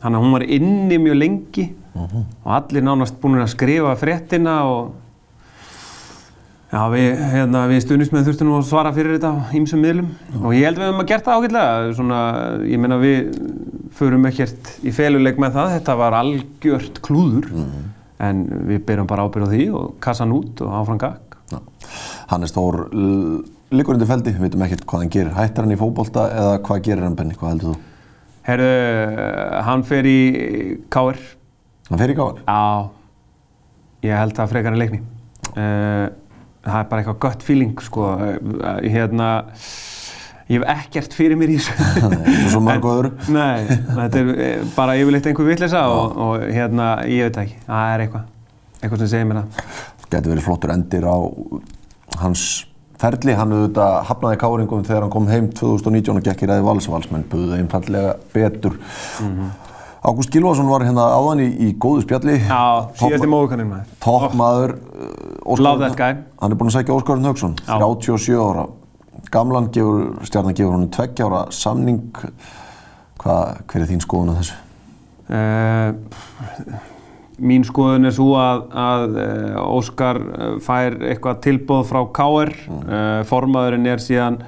þannig 0.00 0.16
að 0.16 0.24
hún 0.24 0.34
var 0.38 0.46
inni 0.46 1.00
mjög 1.02 1.20
lengi. 1.20 1.66
Og 2.00 2.50
allir 2.54 2.84
nánast 2.86 3.16
búin 3.20 3.40
að 3.42 3.50
skrifa 3.52 3.96
fréttina 3.98 4.60
og 4.70 4.92
Já, 6.70 6.84
við, 6.92 7.06
hérna, 7.32 7.64
við 7.66 7.80
stuðnismenn 7.82 8.26
þurftum 8.28 8.46
nú 8.46 8.58
að 8.60 8.66
svara 8.68 8.92
fyrir 8.94 9.16
þetta 9.16 9.30
á 9.34 9.50
ýmsum 9.58 9.80
miðlum 9.82 10.10
og 10.44 10.52
ég 10.54 10.68
held 10.68 10.78
við 10.78 10.86
höfum 10.86 11.02
að 11.02 11.08
gert 11.10 11.24
það 11.26 11.40
ágætlega. 11.40 11.88
Svona, 11.98 12.18
ég 12.70 12.78
meina 12.78 12.98
við 13.02 13.32
förum 13.98 14.28
ekkert 14.30 14.70
í 14.86 14.92
feluleik 14.94 15.40
með 15.42 15.56
það, 15.56 15.72
þetta 15.78 15.96
var 15.98 16.16
algjört 16.20 17.00
klúður 17.02 17.48
en 18.22 18.44
við 18.70 18.84
byrjum 18.86 19.08
bara 19.10 19.24
ábyrð 19.26 19.50
á 19.50 19.52
því 19.54 19.66
og 19.80 19.90
kassan 20.06 20.36
út 20.36 20.62
og 20.62 20.76
áfram. 20.78 21.02
Já. 21.50 21.58
Hannes 22.30 22.54
Þór 22.54 22.78
l- 22.94 23.42
liggur 23.74 23.96
undir 23.98 24.06
feldi, 24.06 24.30
við 24.36 24.46
veitum 24.46 24.62
ekkert 24.68 24.86
hvað 24.86 25.02
hann 25.02 25.10
gerir. 25.16 25.34
Hættar 25.34 25.66
hann 25.66 25.74
í 25.74 25.80
fótbolta 25.80 26.28
eða 26.30 26.54
hvað 26.68 26.84
gerir 26.86 27.06
hann 27.08 27.18
Benni, 27.18 27.34
hvað 27.34 27.54
heldur 27.56 27.72
þú? 27.72 27.76
Herðu, 28.46 28.70
hann 29.66 29.82
fer 29.90 30.06
í 30.06 30.18
K.R. 30.86 31.18
Hann 31.90 31.98
fer 32.04 32.14
í 32.14 32.18
gáðar. 32.18 32.40
Já, 32.46 32.62
ég 34.06 34.14
held 34.22 34.38
það 34.38 34.52
frekar 34.54 34.76
en 34.76 34.80
leikni. 34.84 35.02
Uh, 35.50 36.06
það 36.64 36.78
er 36.82 36.88
bara 36.90 37.02
eitthvað 37.02 37.20
gött 37.24 37.44
feeling, 37.46 37.74
sko. 37.84 38.06
Hérna, 38.84 39.28
ég 40.50 40.58
hef 40.60 40.66
ekkert 40.74 41.14
fyrir 41.16 41.38
mér 41.40 41.52
í 41.54 41.58
þessu. 41.60 41.74
og 42.06 42.50
svo 42.52 42.62
mörg 42.66 42.84
En- 42.84 42.90
öðru. 42.94 43.12
Nei, 43.34 43.78
þetta 43.88 44.22
er 44.24 44.32
eh, 44.48 44.64
bara 44.76 44.96
yfirleitt 45.00 45.28
einhver 45.30 45.48
vitleysa 45.50 45.84
og, 45.92 46.16
og 46.26 46.48
hérna, 46.50 46.90
ég 47.08 47.28
veit 47.30 47.38
ekki. 47.44 47.60
Það 47.68 47.94
er 47.94 48.04
eitthvað. 48.06 48.26
Eitthvað 48.80 49.04
sem 49.04 49.12
segir 49.14 49.30
mér 49.30 49.42
það. 49.42 49.70
Gæti 50.10 50.32
verið 50.32 50.46
flottur 50.48 50.72
endir 50.74 51.04
á 51.06 51.16
hans 52.20 52.44
ferli. 53.00 53.32
Hann 53.38 53.52
auðvitað 53.56 53.96
hafnaði 54.10 54.38
káringum 54.42 54.82
þegar 54.88 55.04
hann 55.06 55.12
kom 55.14 55.28
heim 55.30 55.46
2019 55.56 56.18
og 56.18 56.24
gekk 56.26 56.42
í 56.44 56.48
ræði 56.50 56.64
valsvalsmenn, 56.66 57.26
buðuð 57.30 57.54
einfallega 57.60 58.16
betur. 58.34 58.76
Ágúst 60.00 60.32
Gilvason 60.32 60.68
var 60.70 60.80
hérna 60.86 61.04
áðan 61.12 61.42
í, 61.44 61.48
í 61.60 61.70
góðu 61.76 62.06
spjalli. 62.06 62.38
Já, 62.40 62.88
síðast 62.96 63.26
í 63.26 63.28
móðukannin 63.28 63.68
maður. 63.68 63.90
Toppmaður. 64.00 64.72
uh, 64.96 65.60
Love 65.60 65.82
that 65.84 65.96
guy. 65.98 66.14
Hann 66.40 66.54
er 66.54 66.60
búinn 66.60 66.70
að 66.72 66.78
segja 66.78 66.96
Óskarinn 66.96 67.28
Haugsson, 67.28 67.58
Já. 67.66 67.74
37 67.76 68.38
ára. 68.40 68.64
Gamlan 69.30 69.68
gefur, 69.74 70.06
stjarnan 70.24 70.56
gefur 70.56 70.72
hann 70.78 70.88
tveggja 70.94 71.28
ára 71.28 71.42
samning. 71.52 72.00
Hvað, 73.20 73.60
hver 73.68 73.84
er 73.84 73.90
þín 73.90 74.00
skoðun 74.06 74.32
á 74.32 74.34
þessu? 74.40 74.56
Uh, 75.30 76.80
mín 77.40 77.66
skoðun 77.68 78.08
er 78.08 78.16
svo 78.16 78.30
að, 78.40 78.64
að 78.72 79.18
uh, 79.20 79.60
Óskar 79.76 80.18
eh, 80.20 80.56
fær 80.64 80.96
eitthvað 81.12 81.44
tilbóð 81.44 81.84
frá 81.92 82.00
KR. 82.16 82.54
Uh, 82.72 83.20
formaðurinn 83.28 83.86
er 83.92 84.00
síðan 84.02 84.40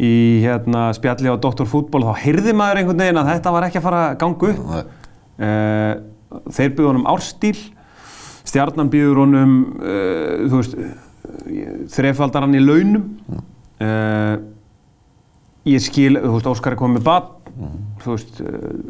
í 0.00 0.12
hérna, 0.42 0.88
spjalli 0.96 1.30
á 1.30 1.36
Dr. 1.36 1.66
Fútból 1.68 2.04
þá 2.06 2.22
heyrði 2.24 2.54
maður 2.56 2.82
einhvern 2.82 3.04
veginn 3.04 3.20
að 3.20 3.30
þetta 3.34 3.54
var 3.54 3.66
ekki 3.68 3.80
að 3.80 3.86
fara 3.86 4.02
að 4.06 4.16
ganga 4.22 4.52
upp. 4.52 4.96
Uh, 5.42 5.92
þeir 6.48 6.72
byggðu 6.72 6.88
honum 6.88 7.10
árstíl, 7.12 7.56
stjarnan 8.48 8.92
byggður 8.92 9.22
honum, 9.24 9.58
uh, 9.82 10.46
þú 10.46 10.62
veist, 10.62 10.80
þrefaldar 11.92 12.46
hann 12.46 12.56
í 12.58 12.62
launum. 12.62 13.06
Uh, 13.82 14.34
ég 15.68 15.84
skil, 15.84 16.16
þú 16.16 16.36
veist, 16.38 16.50
Óskar 16.54 16.76
er 16.76 16.82
komið 16.82 17.00
með 17.00 17.08
batn 17.10 17.38
þú 18.02 18.14
veist, 18.14 18.38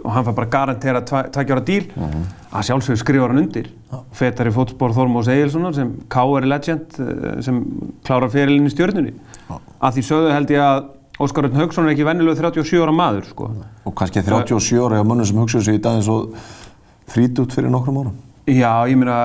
og 0.04 0.10
hann 0.14 0.26
fær 0.26 0.36
bara 0.36 0.50
garantera 0.52 1.00
tveggjára 1.02 1.64
díl, 1.66 1.88
að 1.98 2.66
sjálfsögur 2.68 3.00
skrifar 3.00 3.32
hann 3.32 3.42
undir. 3.42 3.68
Fetar 4.16 4.48
í 4.48 4.54
fótspór 4.54 4.94
Þormós 4.96 5.30
Egilssonar 5.32 5.74
sem 5.76 5.90
K.R. 6.12 6.46
legend 6.48 6.94
sem 7.44 7.58
klárar 8.06 8.30
fyrirlinni 8.32 8.72
stjórnunni. 8.72 9.16
Að 9.82 9.96
því 9.96 10.04
sögðu 10.08 10.34
held 10.36 10.52
ég 10.54 10.64
að 10.64 10.82
Óskar 11.22 11.46
Örn 11.46 11.60
Haugsson 11.60 11.86
er 11.86 11.92
ekki 11.92 12.06
vennilega 12.08 12.40
37 12.40 12.82
ára 12.82 12.92
maður, 12.96 13.28
sko. 13.28 13.48
Og 13.86 13.94
kannski 13.98 14.22
37 14.24 14.80
ára 14.80 14.98
hjá 14.98 15.06
mönnum 15.06 15.28
sem 15.28 15.38
hugsaðu 15.38 15.66
sig 15.68 15.78
í 15.78 15.82
dag 15.84 15.98
eins 16.00 16.08
og 16.10 16.32
þrítút 17.12 17.54
fyrir 17.54 17.70
nokkrum 17.72 18.00
árum. 18.00 18.20
Já, 18.50 18.82
ég 18.90 18.96
meina, 18.98 19.16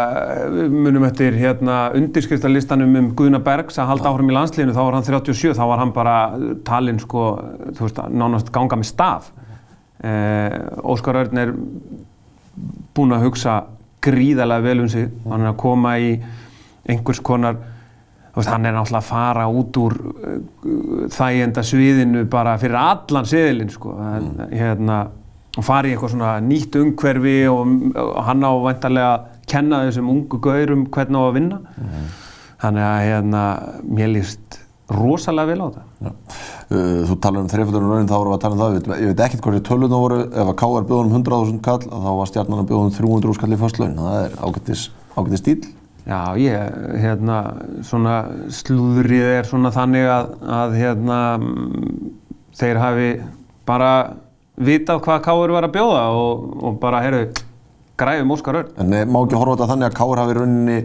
munum 0.69 1.07
eftir 1.07 1.33
hérna, 1.39 1.87
undirskriftalistanum 1.97 2.91
um 2.99 3.07
Guðna 3.17 3.39
Bergs 3.41 3.79
að 3.81 3.89
halda 3.89 4.11
áfram 4.11 4.29
í 4.29 4.35
landsliðinu, 4.35 4.75
þá 4.75 4.81
var 4.83 4.97
hann 4.99 5.07
37, 5.07 5.55
þá 5.57 5.63
var 5.71 5.81
hann 5.81 5.93
bara 5.95 6.17
talinn, 6.67 6.99
sko, 7.01 7.23
þú 7.79 7.87
veist, 7.87 8.01
nánast 8.13 8.51
ganga 8.53 8.77
með 8.77 8.89
staf. 8.91 9.31
Eh, 10.05 10.53
Óskar 10.85 11.17
Örn 11.23 11.41
er 11.41 11.55
búinn 12.93 13.15
að 13.17 13.25
hugsa 13.25 13.55
gríðarlega 14.05 14.67
vel 14.67 14.83
um 14.83 14.91
sig, 14.93 15.09
hann 15.25 15.47
er 15.47 15.49
að 15.49 15.59
koma 15.65 15.95
í 15.97 16.13
einhvers 16.85 17.23
konar, 17.25 17.57
veist, 18.37 18.51
hann 18.51 18.67
er 18.67 18.75
náttúrulega 18.75 19.03
að 19.03 19.09
fara 19.09 19.47
út 19.49 19.79
úr 19.81 19.95
uh, 20.01 20.35
þægenda 21.13 21.63
sviðinu 21.65 22.25
bara 22.31 22.57
fyrir 22.61 22.79
allan 22.81 23.29
seðilinn, 23.29 23.73
sko, 23.73 23.95
mm. 23.97 24.45
hérna, 24.53 24.99
og 25.57 25.65
fara 25.65 25.89
í 25.89 25.95
eitthvað 25.95 26.13
svona 26.13 26.35
nýtt 26.45 26.77
umhverfi 26.77 27.39
og, 27.49 27.73
og 28.03 28.21
hann 28.27 28.45
á 28.45 28.51
vantarlega 28.67 29.09
að 29.15 29.33
kenna 29.49 29.81
þessum 29.87 30.13
ungu 30.13 30.39
gaurum 30.43 30.87
hvernig 30.93 31.17
á 31.17 31.23
að 31.25 31.35
vinna. 31.39 31.59
Mm. 31.81 32.07
Þannig 32.57 32.87
að 32.87 33.01
hérna, 33.05 33.43
mér 33.85 34.13
líst 34.15 34.61
rosalega 34.87 35.51
vel 35.51 35.59
á 35.61 35.67
þetta. 35.67 36.13
Uh, 36.67 37.01
þú 37.07 37.17
talar 37.23 37.43
um 37.43 37.49
þreiföldurinn 37.51 37.91
raunin, 37.91 38.09
þá 38.09 38.15
vorum 38.17 38.33
við 38.33 38.37
að 38.37 38.43
tala 38.45 38.55
um 38.55 38.61
það. 38.61 39.01
Ég 39.01 39.11
veit 39.11 39.23
ekkert 39.25 39.43
hverju 39.47 39.63
töluna 39.67 39.99
voru, 40.03 40.19
ef 40.27 40.51
að 40.51 40.55
K.R. 40.61 40.87
bjóðum 40.91 41.13
100.000 41.15 41.59
kall, 41.65 41.83
þá 41.87 42.11
var 42.19 42.31
stjarnan 42.31 42.63
að 42.63 42.69
bjóðum 42.71 42.93
300.000 42.95 43.41
kall 43.43 43.51
í 43.53 43.59
fyrstlaun. 43.63 43.99
Það 44.03 44.21
er 44.21 44.37
ágættis, 44.47 44.87
ágættis 45.15 45.43
stíl. 45.43 45.59
Já, 46.07 46.21
ég, 46.39 46.75
hérna, 47.03 47.37
svona 47.83 48.13
slúðrið 48.55 49.25
er 49.27 49.49
svona 49.49 49.73
þannig 49.75 50.07
að, 50.07 50.29
að 50.55 50.77
hérna, 50.79 51.17
þeir 52.55 52.79
hafi 52.79 53.09
bara 53.67 53.91
vitað 54.55 55.01
hvað 55.03 55.19
Káur 55.25 55.53
var 55.57 55.67
að 55.67 55.75
bjóða 55.75 56.05
og, 56.15 56.47
og 56.63 56.79
bara, 56.79 57.01
heyrðu, 57.03 57.43
græfum 57.99 58.31
Óskar 58.37 58.61
Örn. 58.61 58.71
En 58.79 59.11
má 59.11 59.19
ekki 59.19 59.35
horfa 59.35 59.57
þetta 59.57 59.69
þannig 59.73 59.89
að 59.89 59.97
Káur 59.99 60.23
hafi 60.23 60.37
rauninni 60.39 60.79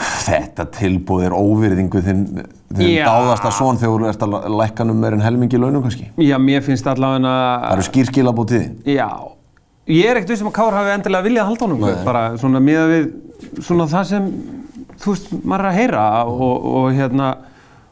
þetta 0.00 0.66
tilbúð 0.76 1.26
er 1.26 1.34
óvirðingu 1.36 2.04
þinn, 2.04 2.24
þinn 2.70 2.94
dáðasta 3.02 3.50
són 3.52 3.80
þegar 3.80 4.04
þú 4.04 4.08
ert 4.12 4.24
að 4.24 4.48
lækka 4.60 4.86
um 4.86 5.02
meirinn 5.02 5.24
helmingi 5.24 5.60
launum 5.60 5.84
kannski? 5.84 6.08
Já, 6.22 6.36
mér 6.40 6.62
finnst 6.64 6.88
allavega 6.88 7.26
að... 7.26 7.66
Það 7.66 7.74
eru 7.74 7.86
skýrskila 7.90 8.34
þið? 8.54 8.66
Já, 8.94 9.08
ég 9.88 10.06
er 10.06 10.20
ekkert 10.20 10.34
vissum 10.34 10.50
að 10.50 10.56
Káur 10.58 10.76
hafi 10.76 10.94
endilega 10.94 11.26
viljað 11.26 11.50
halda 11.50 11.66
honum, 11.66 11.84
Nei. 11.86 12.04
bara 12.04 12.24
svona 12.40 12.62
miða 12.64 12.86
við 12.90 13.10
svona 13.64 13.88
það 13.90 14.08
sem, 14.10 14.30
þú 15.00 15.14
veist, 15.14 15.30
maður 15.40 15.64
er 15.64 15.70
að 15.70 15.78
heyra 15.80 16.06
og, 16.28 16.66
og 16.80 16.90
hérna, 16.96 17.30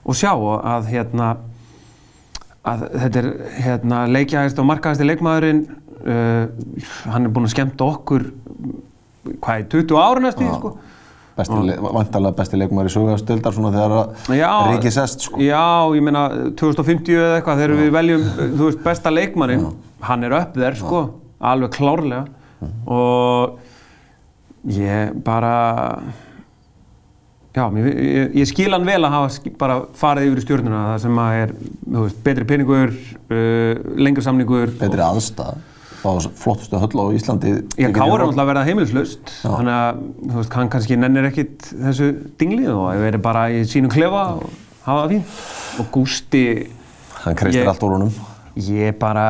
og 0.04 0.18
sjá 0.18 0.32
að 0.32 0.90
hérna 0.92 1.36
að 2.68 2.84
þetta 3.02 3.22
er 3.22 3.28
hérna, 3.64 4.02
leikjæðist 4.12 4.60
og 4.60 4.68
markaðist 4.68 5.04
í 5.04 5.08
leikmaðurinn 5.08 5.64
uh, 5.68 6.44
hann 7.12 7.26
er 7.26 7.32
búinn 7.32 7.48
að 7.48 7.54
skemmta 7.54 7.88
okkur 7.88 8.28
hvað 9.38 9.54
er 9.54 9.66
20 9.72 10.00
ára 10.00 10.24
næst 10.24 10.42
í 10.42 10.48
sko. 10.48 10.74
Vantalega 11.38 12.34
besti 12.34 12.58
leikmaður 12.58 12.88
í 12.90 12.92
sögastildar 12.96 13.54
svona 13.54 13.70
þegar 13.70 14.72
ríkir 14.72 14.94
sest 14.94 15.28
sko. 15.28 15.38
Já, 15.44 15.86
ég 15.94 16.02
meina 16.02 16.24
2050 16.58 17.14
eða 17.14 17.36
eitthvað 17.38 17.62
þegar 17.62 17.74
við 17.78 17.92
veljum, 17.94 18.24
veist, 18.58 18.80
besta 18.82 19.12
leikmaðurinn 19.14 19.68
hann 20.08 20.26
er 20.26 20.34
upp 20.40 20.58
þér 20.58 20.78
sko, 20.80 21.02
alveg 21.38 21.74
klárlega 21.76 22.24
og 22.86 23.58
ég 24.68 25.14
bara 25.24 25.54
Já, 27.58 27.64
ég, 27.74 28.36
ég 28.36 28.46
skil 28.46 28.70
hann 28.70 28.84
vel 28.86 29.00
að 29.02 29.14
hafa 29.14 29.50
bara 29.58 29.78
farið 29.96 30.28
yfir 30.28 30.40
í 30.40 30.44
stjórnuna 30.44 30.82
það 30.92 31.00
sem 31.06 31.18
að 31.22 31.38
er 31.38 31.54
veist, 31.96 32.20
betri 32.26 32.46
peningur, 32.46 32.92
uh, 33.32 33.80
lengur 33.98 34.24
samningur. 34.26 34.74
Betri 34.78 35.02
aðstæð, 35.02 35.64
flottustu 36.38 36.78
höll 36.78 37.02
á 37.02 37.06
Íslandi. 37.16 37.54
Já, 37.80 37.88
Káur 37.96 38.14
er 38.14 38.22
náttúrulega 38.26 38.44
að 38.44 38.50
verða 38.52 38.64
heimilslaust, 38.68 39.34
þannig 39.40 39.74
að 39.74 40.02
þú 40.20 40.38
veist, 40.38 40.56
hann 40.60 40.72
kannski 40.76 41.00
nennir 41.00 41.30
ekkit 41.32 41.70
þessu 41.72 42.10
dinglið 42.38 42.72
og 42.76 42.84
það 42.84 43.04
verður 43.08 43.24
bara 43.26 43.46
í 43.50 43.64
sínum 43.72 43.94
klefa 43.96 44.24
og 44.36 44.48
hafa 44.84 45.00
það 45.00 45.14
fín. 45.16 45.24
Og 45.78 45.92
Gústi... 45.96 46.44
Hann 47.24 47.38
kreistir 47.38 47.72
allt 47.72 47.88
úr 47.88 47.96
honum. 47.96 48.12
Ég 48.58 48.96
bara, 48.98 49.26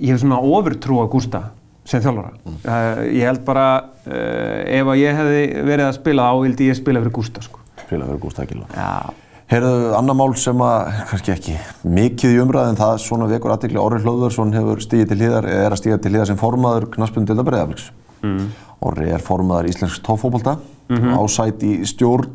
ég 0.00 0.14
hef 0.14 0.22
svona 0.22 0.40
ofurtrú 0.40 1.02
á 1.04 1.06
Gústa 1.12 1.42
sem 1.84 2.00
þjálfara. 2.00 2.32
Mm. 2.44 2.54
Uh, 2.64 3.02
ég 3.12 3.26
held 3.28 3.42
bara, 3.44 3.66
uh, 4.06 4.62
ef 4.64 4.88
að 4.88 5.02
ég 5.02 5.18
hefði 5.18 5.42
verið 5.68 5.88
að 5.90 5.98
spila 5.98 6.30
þá 6.30 6.40
vildi 6.46 6.70
ég 6.70 6.78
spila 6.78 7.02
fyrir 7.02 7.14
Gústa 7.18 7.44
sko. 7.44 7.60
Spila 7.82 8.08
fyrir 8.08 8.22
Gústa 8.22 8.46
Akila. 8.46 8.68
Já. 8.72 9.20
Heyrðu, 9.52 9.90
annar 9.98 10.16
mál 10.16 10.32
sem 10.40 10.62
að, 10.64 10.94
kannski 11.10 11.32
ekki 11.34 11.58
mikið 11.92 12.32
í 12.32 12.38
umræð 12.40 12.70
en 12.70 12.78
það 12.78 12.94
svona 13.04 13.26
vekur 13.28 13.52
aðdekli 13.52 13.82
Orri 13.82 14.00
Hlöðursson 14.00 14.54
hefur 14.56 14.80
stíðið 14.80 15.10
til 15.10 15.18
hliðar, 15.20 15.48
eða 15.50 15.66
er 15.66 15.76
að 15.76 15.82
stíða 15.82 15.98
til 16.00 16.12
hliðar 16.14 16.30
sem 16.30 16.40
formaður 16.40 16.86
Knaspund 16.94 17.28
Dildabræðafliks. 17.28 17.90
Mm. 18.24 18.46
Orri 18.88 19.10
er 19.12 19.24
formaður 19.24 19.68
Íslensk 19.68 20.00
tóffóbolta, 20.06 20.56
mm 20.88 20.96
-hmm. 20.96 21.20
ásætt 21.20 21.62
í 21.68 21.74
stjórn 21.84 22.32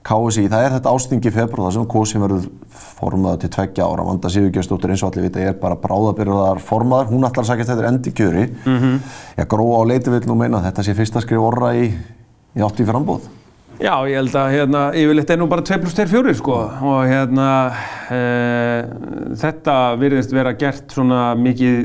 KSI, 0.00 0.46
það 0.48 0.62
er 0.64 0.74
þetta 0.78 0.92
ástingi 0.96 1.30
februar 1.34 1.66
þar 1.66 1.74
sem 1.74 1.88
KSI 1.92 2.20
verður 2.22 2.44
formaður 3.00 3.42
til 3.42 3.50
tveggja 3.52 3.88
ára. 3.88 4.06
Vanda 4.06 4.30
Sigurgjörnsdóttir 4.32 4.94
eins 4.94 5.02
og 5.04 5.10
allir 5.10 5.26
vita, 5.26 5.42
ég 5.42 5.52
er 5.52 5.58
bara 5.60 5.76
bráðabyrðar 5.80 6.62
formaður. 6.64 7.10
Hún 7.10 7.26
ætlar 7.28 7.44
að 7.44 7.50
sagja 7.50 7.66
að 7.66 7.72
þetta 7.72 7.84
er 7.84 7.88
endi 7.90 8.14
kjöri. 8.16 8.46
Mm 8.64 8.78
-hmm. 8.78 8.96
Ég 9.38 9.50
gróa 9.52 9.76
á 9.76 9.82
leiti 9.84 10.10
vil 10.10 10.22
nú 10.26 10.34
meina 10.40 10.62
þetta 10.64 10.82
sé 10.82 10.94
fyrsta 10.94 11.20
skrif 11.20 11.38
orra 11.40 11.74
í, 11.76 11.92
í 12.56 12.60
átt 12.64 12.80
í 12.80 12.86
frambóð. 12.88 13.28
Já, 13.80 13.94
ég 14.08 14.16
held 14.16 14.34
að 14.36 14.50
hérna, 14.52 14.80
yfirleitt 14.92 15.30
er 15.30 15.38
nú 15.38 15.46
bara 15.48 15.62
2 15.62 15.78
plus 15.80 15.94
2 15.96 16.04
fjórir 16.06 16.36
sko 16.36 16.52
og 16.84 17.06
hérna 17.08 17.72
e, 18.12 18.18
þetta 19.40 19.96
virðist 19.96 20.34
vera 20.36 20.52
gert 20.52 20.92
svona 20.92 21.34
mikið 21.34 21.78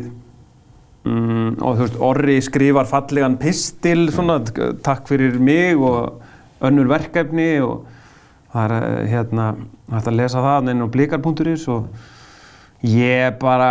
mm, 1.07 1.55
og 1.61 1.77
þú 1.77 1.85
veist, 1.85 1.99
Orri 2.03 2.35
skrifar 2.43 2.89
fallegan 2.89 3.37
pistil 3.39 4.09
svona, 4.11 4.41
takk 4.83 5.07
fyrir 5.07 5.39
mig 5.39 5.79
og 5.79 6.19
önnur 6.67 6.91
verkefni 6.91 7.61
og 7.63 7.85
það 8.55 8.65
er 8.65 8.87
eh, 8.89 8.99
hérna 9.11 9.49
hægt 9.91 10.09
að 10.09 10.19
lesa 10.21 10.43
það 10.45 10.71
inn 10.73 10.85
á 10.85 10.93
blíkar.is 10.95 11.67
og 11.73 12.85
ég 12.85 13.37
bara 13.41 13.69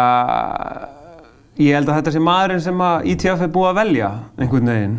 ég 1.60 1.76
held 1.76 1.88
að 1.88 2.00
þetta 2.00 2.14
sé 2.14 2.22
maðurinn 2.22 2.64
sem 2.64 2.86
að 2.86 3.10
ITF 3.14 3.44
er 3.46 3.52
búið 3.54 3.70
að 3.70 3.78
velja 3.80 4.14
einhvern 4.38 4.72
veginn 4.72 4.96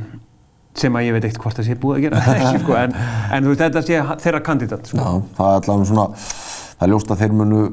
sem 0.75 0.95
að 0.95 1.07
ég 1.07 1.15
veit 1.15 1.25
ekkert 1.27 1.43
hvort 1.43 1.59
það 1.59 1.67
sé 1.69 1.79
búið 1.79 1.97
að 1.97 2.05
gera 2.05 2.21
ekki, 2.35 2.61
sko, 2.65 2.77
en, 2.79 2.95
en 3.31 3.45
þú 3.45 3.53
veist 3.53 3.65
þetta 3.65 3.83
sé 3.85 4.05
þeirra 4.25 4.45
kandidat 4.45 4.91
sko. 4.91 4.99
Já, 4.99 5.35
það 5.37 5.51
er 5.51 5.59
allavega 5.61 5.89
svona 5.91 6.07
það 6.15 6.87
er 6.87 6.93
ljóst 6.93 7.13
að 7.13 7.21
þeir 7.23 7.35
munu 7.41 7.65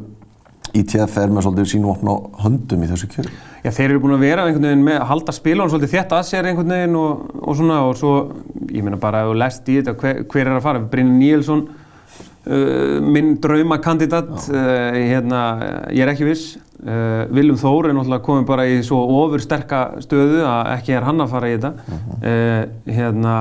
ITF 0.73 1.17
er 1.21 1.33
með 1.33 1.45
svolítið 1.45 1.67
sínu 1.69 1.91
opna 1.93 2.15
höndum 2.41 2.85
í 2.85 2.87
þessu 2.89 3.09
kjöru. 3.13 3.33
Já, 3.61 3.69
þeir 3.77 3.91
eru 3.91 4.01
búin 4.01 4.15
að 4.17 4.23
vera 4.25 4.47
einhvern 4.49 4.65
veginn 4.71 4.85
með 4.87 4.97
að 5.03 5.11
halda 5.11 5.35
spila 5.37 5.67
og 5.67 5.73
svolítið 5.73 5.93
þetta 5.99 6.17
að 6.19 6.29
sér 6.31 6.49
einhvern 6.49 6.73
veginn 6.73 6.97
og, 6.97 7.27
og 7.43 7.59
svona 7.59 7.81
og 7.91 7.99
svo, 8.01 8.13
ég 8.71 8.87
meina 8.87 9.01
bara 9.03 9.21
að 9.21 9.33
þú 9.33 9.35
lest 9.43 9.69
í 9.69 9.77
þetta 9.81 9.95
hver, 10.01 10.23
hver 10.33 10.49
er 10.49 10.57
að 10.57 10.65
fara, 10.65 10.83
Brynni 10.95 11.19
Níelsson 11.19 11.67
minn 12.45 13.37
draumakandidat 13.43 14.31
uh, 14.51 14.97
hérna, 14.97 15.41
ég 15.95 16.03
er 16.03 16.11
ekki 16.11 16.27
viss. 16.27 16.57
Uh, 16.83 17.29
Viljum 17.31 17.59
Þór 17.61 17.91
er 17.91 17.95
náttúrulega 17.95 18.27
komið 18.27 18.47
bara 18.49 18.65
í 18.67 18.81
svo 18.83 18.99
ofur 19.23 19.43
sterka 19.45 19.83
stöðu 20.03 20.41
að 20.43 20.73
ekki 20.73 20.97
er 20.99 21.07
hann 21.07 21.23
að 21.23 21.37
fara 21.37 21.51
í 21.51 21.55
þetta. 21.55 21.75
-huh. 21.87 22.73
hérna 22.91 23.37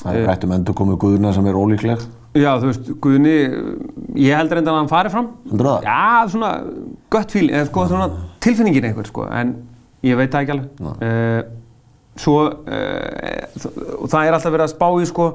Það 0.00 0.16
er 0.16 0.26
rætt 0.26 0.44
um 0.46 0.52
endur 0.56 0.74
komið 0.74 0.98
Guðuna 1.02 1.32
sem 1.36 1.46
er 1.46 1.58
ólíkleg 1.60 2.02
Já, 2.38 2.50
þú 2.62 2.68
veist, 2.70 2.90
Guðni 3.02 3.36
ég 4.22 4.36
heldur 4.38 4.60
enda 4.60 4.70
að 4.70 4.76
hann 4.78 4.90
fari 4.90 5.10
fram. 5.10 5.32
Heldur 5.50 5.66
það? 5.66 5.86
Já, 5.88 6.28
svona 6.30 6.50
gött 7.10 7.32
fíl 7.34 7.48
eða 7.50 7.64
sko 7.66 7.86
svona 7.90 8.06
tilfinningin 8.40 8.86
einhver 8.86 9.08
sko 9.10 9.26
en 9.26 9.54
ég 10.06 10.18
veit 10.18 10.30
það 10.30 10.44
ekki 10.44 10.54
alveg. 10.54 10.76
Svo 12.20 12.36
og 12.46 14.06
það 14.10 14.28
er 14.28 14.36
alltaf 14.36 14.54
verið 14.54 14.66
að 14.68 14.74
spá 14.74 14.86
í 14.94 15.08
sko 15.10 15.26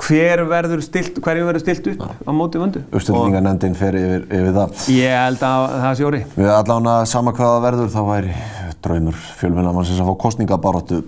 hver 0.00 0.44
verður 0.48 0.84
stilt, 0.84 1.20
hverju 1.24 1.48
verður 1.48 1.64
stilt 1.64 1.90
upp 1.92 2.06
ja. 2.06 2.14
á 2.24 2.32
móti 2.34 2.60
vöndu. 2.62 2.84
Uppstillingarnendin 2.90 3.76
fer 3.78 3.98
yfir, 3.98 4.24
yfir 4.28 4.56
það. 4.56 4.80
Ég 4.96 5.18
held 5.26 5.44
að 5.46 5.66
það 5.74 5.98
sé 5.98 6.08
orði. 6.08 6.24
Við 6.38 6.50
allan 6.54 6.90
að 6.94 7.04
sama 7.12 7.36
hvaða 7.36 7.62
verður 7.66 7.92
þá 7.94 8.00
væri 8.08 8.34
draumur 8.80 9.16
fjölmjölamannsins 9.36 10.00
að 10.00 10.08
fá 10.08 10.16
kostningabaróttu. 10.22 11.00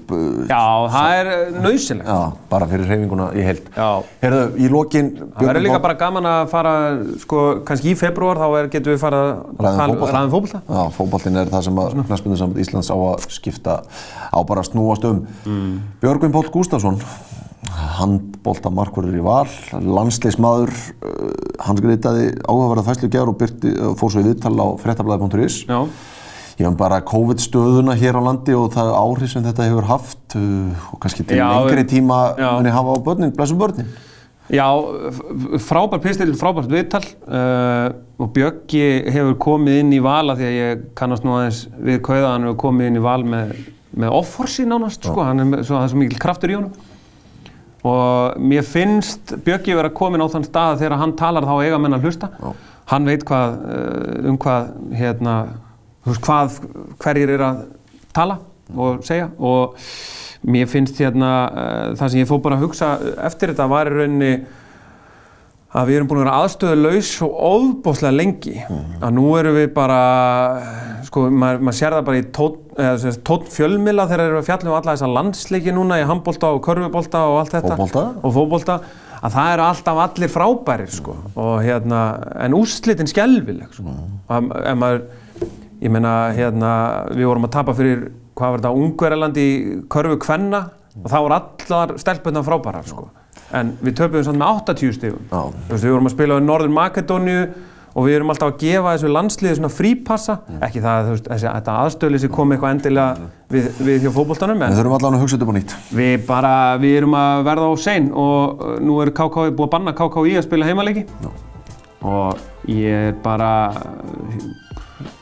Já, 0.51 0.65
það 0.93 1.15
er 1.17 1.31
nöðsilegt. 1.57 2.09
Já, 2.09 2.43
bara 2.51 2.69
fyrir 2.69 2.91
hreyfinguna 2.91 3.29
í 3.33 3.47
heild. 3.47 3.71
Já. 3.73 3.89
Herðu, 4.21 4.43
í 4.61 4.69
lokin... 4.73 5.09
Það 5.39 5.49
verður 5.49 5.67
líka 5.67 5.81
bara 5.87 5.97
gaman 6.03 6.29
að 6.29 6.43
fara, 6.53 6.75
sko, 7.23 7.43
kannski 7.69 7.95
í 7.95 7.99
februar 7.99 8.41
þá 8.43 8.47
er, 8.61 8.71
getum 8.75 8.93
við 8.93 9.01
fara 9.01 9.23
ræðin 9.57 10.35
fókbalta. 10.35 10.63
Já, 10.69 10.83
fókbaltin 10.99 11.41
er 11.41 11.53
það 11.53 11.69
sem 11.69 11.81
að 11.85 11.97
Knastbundursamband 12.03 12.65
Íslands 12.67 12.93
á 12.93 12.97
að 12.99 13.29
skipta 13.33 13.79
á 14.29 14.39
bara 14.49 14.67
snúast 14.69 15.09
um. 15.09 15.25
Mm. 15.49 15.79
Björgvin 16.05 16.35
Pól 16.35 16.45
Gustafsson 16.53 17.01
handbóltamarkverður 17.99 19.19
í 19.19 19.25
val, 19.25 19.49
landsleismadur, 19.73 20.73
uh, 21.03 21.33
hann 21.67 21.81
skreitaði 21.81 22.31
áhugaverða 22.47 22.87
fæslu 22.89 23.11
gerð 23.13 23.35
og 23.35 23.45
uh, 23.45 23.93
fór 23.99 24.15
svo 24.15 24.23
í 24.23 24.29
viðtal 24.31 24.55
á 24.59 24.67
frettablaði.is. 24.83 25.63
Ég 26.61 26.69
hef 26.69 26.77
bara 26.79 27.01
COVID-stöðuna 27.09 27.97
hér 27.99 28.19
á 28.21 28.23
landi 28.23 28.55
og 28.55 28.71
það 28.75 28.93
áhrif 28.95 29.33
sem 29.33 29.45
þetta 29.45 29.69
hefur 29.71 29.89
haft 29.89 30.37
uh, 30.39 30.89
og 30.93 31.03
kannski 31.03 31.27
til 31.27 31.41
Já, 31.41 31.49
lengri 31.49 31.87
tíma 31.89 32.23
muni 32.39 32.75
hafa 32.75 32.97
á 32.97 32.99
börnin, 33.05 33.35
blessum 33.37 33.61
börnin. 33.61 33.89
Já, 34.53 34.67
frábær 35.65 36.01
pistil, 36.03 36.33
frábært 36.37 36.69
viðtal 36.69 37.05
uh, 37.25 37.89
og 38.21 38.33
Bjöggi 38.35 38.85
hefur 39.15 39.37
komið 39.41 39.79
inn 39.81 39.93
í 39.97 40.01
val 40.05 40.27
að 40.29 40.43
því 40.43 40.49
að 40.49 40.57
ég 40.59 40.83
kannast 40.99 41.25
nú 41.25 41.37
aðeins 41.39 41.63
við 41.79 42.03
kauða 42.05 42.35
hann 42.35 42.49
hefur 42.49 42.59
komið 42.67 42.91
inn 42.91 42.99
í 42.99 43.05
val 43.07 43.21
með, 43.25 43.55
með 44.03 44.17
offorsi 44.19 44.67
nánast, 44.69 45.07
sko, 45.07 45.25
hann 45.25 45.41
er 45.41 45.49
með, 45.55 45.63
svo, 45.71 45.81
svo 45.89 46.03
mikil 46.03 46.21
kraftur 46.21 46.53
í 46.53 46.59
honum 46.59 46.92
og 47.83 48.39
mér 48.39 48.63
finnst 48.67 49.35
Bjöggi 49.45 49.75
vera 49.75 49.91
komin 49.91 50.23
á 50.23 50.29
þann 50.31 50.47
stað 50.47 50.75
að 50.75 50.85
þegar 50.85 51.01
hann 51.01 51.17
talar 51.19 51.49
þá 51.49 51.55
eiga 51.65 51.81
menn 51.83 51.97
að 51.97 52.07
hlusta. 52.07 52.31
Hann 52.93 53.09
veit 53.09 53.27
hvað, 53.27 53.59
uh, 53.75 54.31
um 54.31 54.39
hvað 54.43 54.73
hérna, 54.99 55.37
hvað 56.07 56.59
hverjir 57.03 57.35
er 57.37 57.47
að 57.47 57.63
tala 58.15 58.39
og 58.73 59.03
segja. 59.07 59.31
Og 59.39 59.79
mér 60.47 60.71
finnst 60.71 60.99
hérna 61.03 61.33
uh, 61.51 61.87
það 61.99 62.09
sem 62.09 62.23
ég 62.23 62.31
fór 62.31 62.43
bara 62.45 62.59
að 62.59 62.67
hugsa 62.69 62.97
eftir 63.29 63.53
þetta 63.53 63.71
var 63.71 63.91
í 63.91 63.97
rauninni 63.97 64.35
að 65.73 65.89
við 65.89 65.99
erum 65.99 66.09
búin 66.11 66.21
að 66.21 66.27
vera 66.27 66.41
aðstöðu 66.43 66.81
laus 66.83 67.11
svo 67.17 67.29
óbóðslega 67.33 68.13
lengi 68.15 68.59
að 68.67 69.15
nú 69.17 69.31
erum 69.39 69.57
við 69.57 69.71
bara 69.73 70.01
sko, 71.07 71.25
maður, 71.31 71.63
maður 71.65 71.79
sér 71.79 71.97
það 71.97 72.09
bara 72.09 72.21
í 72.21 72.27
tótt, 72.37 72.62
tótt 73.27 73.49
fjölmila 73.53 74.07
þegar 74.09 74.25
erum 74.27 74.39
við 74.39 74.43
að 74.43 74.49
fjalla 74.49 74.71
um 74.71 74.77
alla 74.79 74.95
þessa 74.95 75.09
landsleiki 75.13 75.75
núna 75.75 75.99
í 76.01 76.05
handbólta 76.09 76.53
og 76.55 76.63
körfubolta 76.65 77.25
og 77.29 77.41
allt 77.43 77.57
þetta 77.57 77.77
Fótbolta. 77.77 78.05
og 78.23 78.35
fótbolta 78.37 78.77
að 79.23 79.35
það 79.37 79.51
eru 79.55 79.65
alltaf 79.67 80.01
allir 80.07 80.33
frábærir 80.33 80.93
sko. 80.93 81.17
og 81.37 81.55
hérna, 81.63 82.03
en 82.43 82.57
úrslitin 82.59 83.11
skelvileg 83.11 83.75
sko. 83.77 83.85
mm. 83.85 84.53
ef 84.63 84.79
maður 84.81 85.03
ég 85.83 85.91
meina, 85.91 86.15
hérna, 86.37 86.73
við 87.11 87.29
vorum 87.31 87.49
að 87.49 87.55
tapa 87.57 87.75
fyrir, 87.75 88.07
hvað 88.39 88.55
var 88.55 88.63
þetta, 88.63 88.77
Ungverjalandi 88.85 89.45
í 89.49 89.59
körfu 89.93 90.19
kvenna 90.23 90.63
og 91.03 91.11
það 91.11 91.27
voru 91.27 91.39
allar 91.39 91.95
stelpunna 92.01 92.45
frábærar 92.47 92.89
sko. 92.89 93.09
en 93.53 93.77
við 93.83 93.99
töpuðum 94.01 94.31
samt 94.31 94.41
með 94.41 94.63
80 94.73 94.97
stífum 94.99 95.29
við 95.73 95.91
vorum 95.91 96.09
að 96.09 96.17
spila 96.17 96.41
á 96.41 96.47
Norður 96.47 96.75
Makedóniu 96.79 97.45
og 97.93 98.07
við 98.07 98.17
erum 98.17 98.33
alltaf 98.33 98.53
að 98.53 98.59
gefa 98.63 98.95
þessu 98.95 99.11
landsliði 99.13 99.59
svona 99.59 99.71
frípassa, 99.73 100.37
ekki 100.65 100.83
það 100.83 100.99
að 100.99 101.09
þú 101.09 101.15
veist, 101.15 101.31
þessi, 102.03 102.21
sem 102.23 102.33
kom 102.33 102.55
eitthvað 102.55 102.75
endilega 102.77 103.31
við, 103.53 103.69
við 103.85 104.07
hjá 104.07 104.13
fótboltanum, 104.17 104.63
Við 104.63 104.69
en 104.69 104.79
þurfum 104.79 104.97
allan 104.99 105.19
að 105.19 105.25
hugsa 105.25 105.37
þetta 105.37 105.49
upp 105.49 105.53
á 105.53 105.59
nýtt. 105.59 105.77
við 105.99 106.27
bara, 106.27 106.53
við 106.83 106.97
erum 107.03 107.17
að 107.21 107.45
verða 107.51 107.69
á 107.69 107.75
sein 107.85 108.11
og 108.13 108.63
uh, 108.65 108.75
nú 108.81 109.01
er 109.05 109.13
KKI 109.13 109.53
búið 109.53 109.69
að 109.69 109.73
banna 109.77 109.97
KKI 109.99 110.37
að 110.41 110.47
spila 110.49 110.69
heimaleiki 110.71 111.07
og 112.03 112.41
ég 112.71 113.09
er 113.13 113.19
bara, 113.23 113.51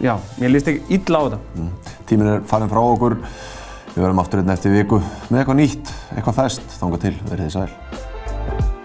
já, 0.01 0.15
ég 0.41 0.53
líst 0.55 0.71
ekki 0.71 1.01
illa 1.01 1.21
á 1.21 1.23
þetta. 1.27 1.71
Tíminn 2.09 2.35
er 2.37 2.45
farin 2.49 2.71
frá 2.73 2.81
okkur. 2.81 3.19
Við 3.91 4.05
verðum 4.05 4.21
aftur 4.23 4.41
hérna 4.41 4.55
eftir 4.55 4.77
viku 4.77 5.01
með 5.29 5.41
eitthvað 5.43 5.59
nýtt, 5.61 5.95
eitthvað 6.15 6.39
fest. 6.45 6.77
Þanga 6.79 7.03
til, 7.03 7.17
verið 7.27 7.49
þið 7.49 7.57
sæl. 7.59 8.79